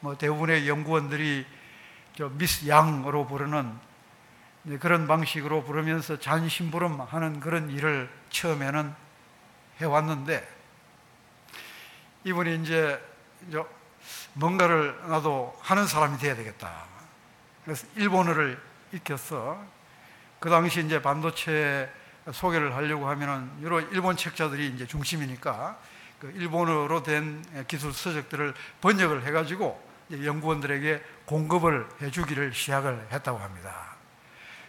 [0.00, 1.44] 뭐 대부분의 연구원들이
[2.16, 3.72] 저 미스 양으로 부르는
[4.78, 8.94] 그런 방식으로 부르면서 잔심부름 하는 그런 일을 처음에는
[9.80, 10.48] 해왔는데
[12.24, 13.00] 이분이 이제
[14.34, 16.84] 뭔가를 나도 하는 사람이 돼야 되겠다.
[17.64, 18.60] 그래서 일본어를
[18.92, 19.62] 익혀서
[20.40, 21.90] 그 당시 이제 반도체
[22.32, 25.78] 소개를 하려고 하면은 여러 일본 책자들이 이제 중심이니까
[26.20, 33.96] 그 일본어로 된 기술 서적들을 번역을 해가지고 연구원들에게 공급을 해주기를 시작을 했다고 합니다.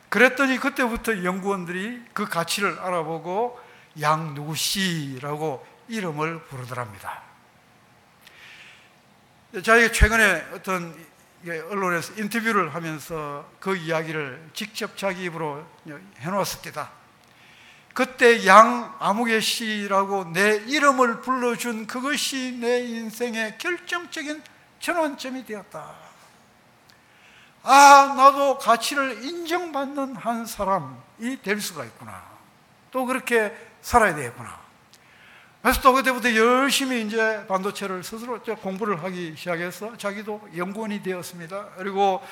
[0.09, 3.59] 그랬더니 그때부터 연구원들이 그 가치를 알아보고
[4.01, 7.28] 양 누구 씨라고 이름을 부르더랍니다.
[9.54, 10.95] 자기가 최근에 어떤
[11.72, 15.66] 언론에서 인터뷰를 하면서 그 이야기를 직접 자기 입으로
[16.20, 16.91] 해놓았을 때다.
[17.95, 24.43] 그때 양 아무개 씨라고 내 이름을 불러준 그것이 내 인생의 결정적인
[24.80, 25.95] 전환점이 되었다.
[27.64, 32.24] 아, 나도 가치를 인정받는 한 사람이 될 수가 있구나.
[32.91, 34.59] 또 그렇게 살아야 되겠구나.
[35.62, 41.72] 그래서 또 그때부터 열심히 이제 반도체를 스스로 공부를 하기 시작해서 자기도 연구원이 되었습니다.
[41.76, 42.24] 그리고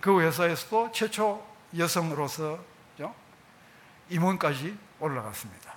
[0.00, 2.58] 그 회사에서도 최초 여성으로서
[4.08, 5.74] 임원까지 올라갔습니다.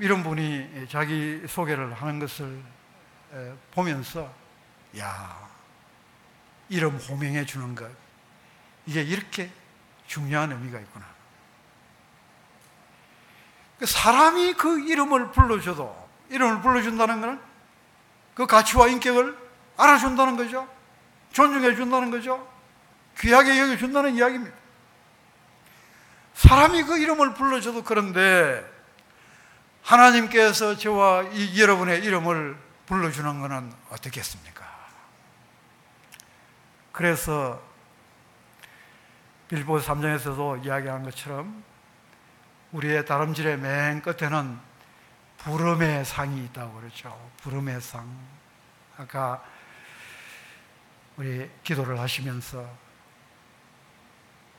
[0.00, 2.62] 이런 분이 자기 소개를 하는 것을
[3.72, 4.32] 보면서
[4.98, 5.48] 야
[6.68, 7.90] 이름 호명해 주는 것
[8.86, 9.50] 이게 이렇게
[10.06, 11.13] 중요한 의미가 있구나.
[13.84, 17.38] 그 사람이 그 이름을 불러줘도 이름을 불러준다는 것은
[18.32, 19.36] 그 가치와 인격을
[19.76, 20.66] 알아준다는 거죠.
[21.32, 22.50] 존중해 준다는 거죠.
[23.20, 24.56] 귀하게 여겨준다는 이야기입니다.
[26.32, 28.64] 사람이 그 이름을 불러줘도 그런데
[29.82, 32.56] 하나님께서 저와 이 여러분의 이름을
[32.86, 34.64] 불러주는 것은 어떻겠습니까?
[36.90, 37.60] 그래서
[39.48, 41.73] 빌보 3장에서도 이야기한 것처럼
[42.74, 44.58] 우리의 다름질의 맨 끝에는
[45.38, 47.30] 부름의 상이 있다고 그러죠.
[47.40, 48.04] 부름의 상.
[48.96, 49.44] 아까
[51.16, 52.68] 우리 기도를 하시면서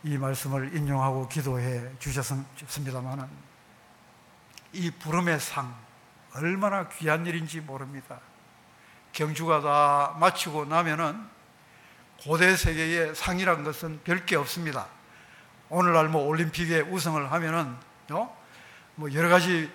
[0.03, 3.27] 이 말씀을 인용하고 기도해 주셨습니다만은
[4.71, 5.75] 이 부름의 상
[6.35, 8.21] 얼마나 귀한 일인지 모릅니다.
[9.11, 11.21] 경주가 다 마치고 나면은
[12.21, 14.87] 고대 세계의 상이란 것은 별게 없습니다.
[15.67, 17.75] 오늘날 뭐 올림픽에 우승을 하면은
[18.11, 18.45] 어?
[18.95, 19.71] 뭐 여러 가지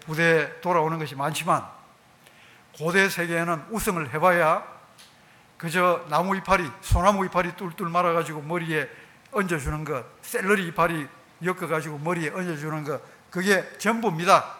[0.00, 1.64] 부대 돌아오는 것이 많지만
[2.78, 4.64] 고대 세계에는 우승을 해봐야
[5.60, 8.88] 그저 나무 이파리, 소나무 이파리 뚫뚫 말아가지고 머리에
[9.30, 11.06] 얹어주는 것, 샐러리 이파리
[11.44, 14.56] 엮어가지고 머리에 얹어주는 것, 그게 전부입니다.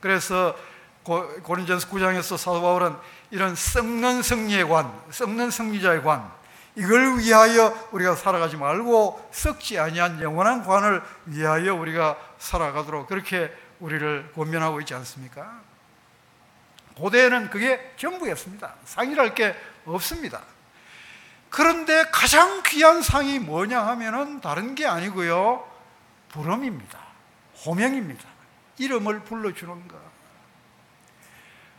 [0.00, 0.56] 그래서
[1.02, 2.94] 고린전서 9장에서 사도 바울은
[3.32, 6.30] 이런 썩는 승리의 관, 썩는 승리자의 관,
[6.76, 13.50] 이걸 위하여 우리가 살아가지 말고 썩지 아니한 영원한 관을 위하여 우리가 살아가도록 그렇게
[13.80, 15.60] 우리를 권면하고 있지 않습니까?
[16.96, 18.74] 고대에는 그게 전부였습니다.
[18.84, 20.42] 상이랄 게 없습니다.
[21.48, 25.66] 그런데 가장 귀한 상이 뭐냐 하면은 다른 게 아니고요.
[26.28, 26.98] 부름입니다.
[27.64, 28.24] 호명입니다.
[28.78, 29.96] 이름을 불러주는 것.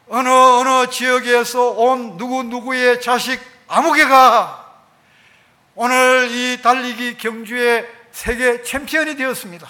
[0.10, 4.67] 어느 어느 지역에서 온 누구 누구의 자식 아무개가
[5.80, 9.68] 오늘 이 달리기 경주의 세계 챔피언이 되었습니다.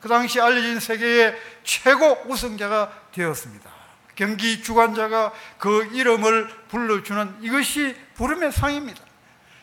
[0.00, 3.70] 그 당시 알려진 세계의 최고 우승자가 되었습니다.
[4.14, 9.02] 경기 주관자가 그 이름을 불러주는 이것이 부름의 상입니다.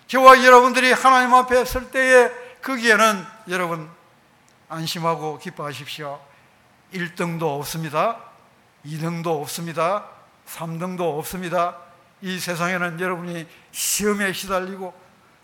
[0.05, 2.29] 저와 여러분들이 하나님 앞에 설 때에
[2.61, 3.89] 거기에는 여러분
[4.69, 6.21] 안심하고 기뻐하십시오.
[6.93, 8.19] 1등도 없습니다.
[8.85, 10.05] 2등도 없습니다.
[10.45, 11.75] 3등도 없습니다.
[12.21, 15.00] 이 세상에는 여러분이 시험에 시달리고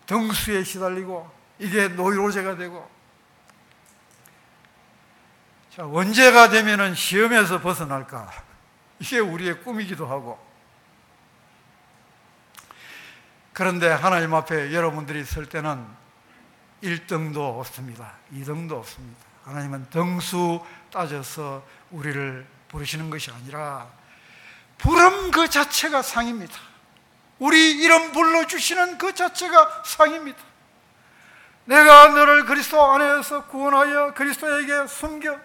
[0.08, 1.30] 등수에 시달리고
[1.60, 2.90] 이게 노이로제가 되고
[5.70, 8.32] 자, 언제가 되면은 시험에서 벗어날까?
[8.98, 10.44] 이게 우리의 꿈이기도 하고
[13.52, 15.84] 그런데 하나님 앞에 여러분들이 설 때는
[16.82, 18.14] 1등도 없습니다.
[18.32, 19.20] 2등도 없습니다.
[19.44, 23.88] 하나님은 등수 따져서 우리를 부르시는 것이 아니라
[24.78, 26.67] 부름 그 자체가 상입니다.
[27.38, 30.38] 우리 이름 불러주시는 그 자체가 상입니다.
[31.64, 35.38] 내가 너를 그리스도 안에서 구원하여 그리스도에게 숨겨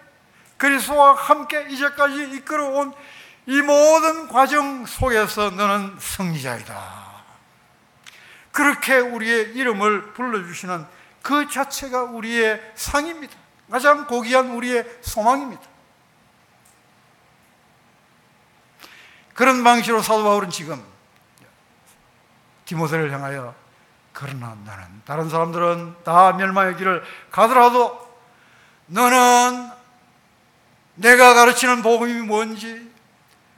[0.56, 2.94] 그리스도와 함께 이제까지 이끌어온
[3.46, 7.04] 이 모든 과정 속에서 너는 승리자이다.
[8.52, 10.86] 그렇게 우리의 이름을 불러주시는
[11.22, 13.34] 그 자체가 우리의 상입니다.
[13.70, 15.62] 가장 고귀한 우리의 소망입니다.
[19.34, 20.93] 그런 방식으로 사도 바울은 지금
[22.64, 23.54] 디모데를 향하여
[24.12, 27.98] 그러나 나는 다른 사람들은 다 멸망의 길을 가더라도
[28.86, 29.70] 너는
[30.94, 32.90] 내가 가르치는 복음이 뭔지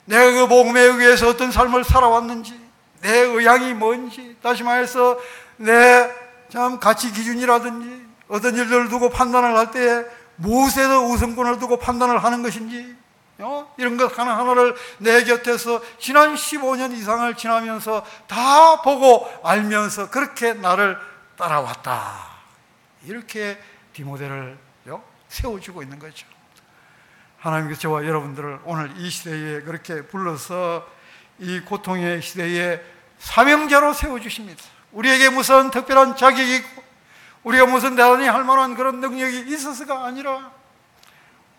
[0.07, 2.59] 내가 그 복음에 의해서 어떤 삶을 살아왔는지
[3.03, 5.19] 내 의향이 뭔지 다시 말해서
[5.57, 10.05] 내 참 가치 기준이라든지 어떤 일들을 두고 판단을 할 때에
[10.37, 12.97] 무엇에서 우선권을 두고 판단을 하는 것인지
[13.39, 13.75] 어?
[13.77, 20.99] 이런 것 하나하나를 내 곁에서 지난 15년 이상을 지나면서 다 보고 알면서 그렇게 나를
[21.37, 22.37] 따라왔다.
[23.05, 23.59] 이렇게
[23.93, 24.59] 디모데를
[25.29, 26.27] 세워주고 있는 거죠.
[27.39, 30.87] 하나님께서 저와 여러분들을 오늘 이 시대에 그렇게 불러서
[31.39, 32.81] 이 고통의 시대에
[33.19, 34.63] 사명자로 세워주십니다.
[34.93, 36.83] 우리에게 무슨 특별한 자격이 있고,
[37.45, 40.53] 우리가 무슨 대단히 할 만한 그런 능력이 있어서가 아니라,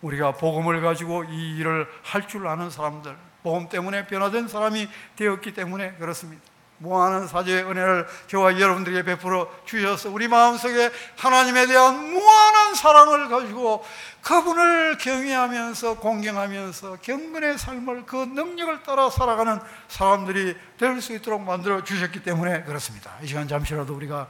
[0.01, 5.93] 우리가 복음을 가지고 이 일을 할 줄 아는 사람들, 복음 때문에 변화된 사람이 되었기 때문에
[5.93, 6.43] 그렇습니다.
[6.79, 13.83] 무한한 사죄의 은혜를 저와 여러분들에게 베풀어 주셔서 우리 마음속에 하나님에 대한 무한한 사랑을 가지고
[14.21, 22.21] 그분을 경외하면서 공경하면서 경건의 삶을 그 능력을 따라 살아가는 사람들이 될 수 있도록 만들어 주셨기
[22.21, 23.11] 때문에 그렇습니다.
[23.23, 24.27] 이 시간 잠시라도 우리가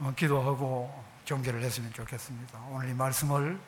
[0.00, 2.58] 어, 기도하고 종결을 했으면 좋겠습니다.
[2.70, 3.58] 오늘 이 말씀을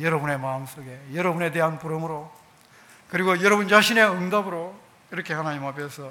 [0.00, 2.32] 여러분의 마음속에 여러분에 대한 부름으로
[3.08, 4.74] 그리고 여러분 자신의 응답으로
[5.10, 6.10] 이렇게 하나님 앞에서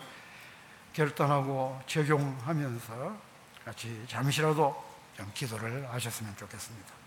[0.94, 3.18] 결단하고 적용하면서
[3.66, 4.84] 같이 잠시라도
[5.16, 7.01] 좀 기도를 하셨으면 좋겠습니다.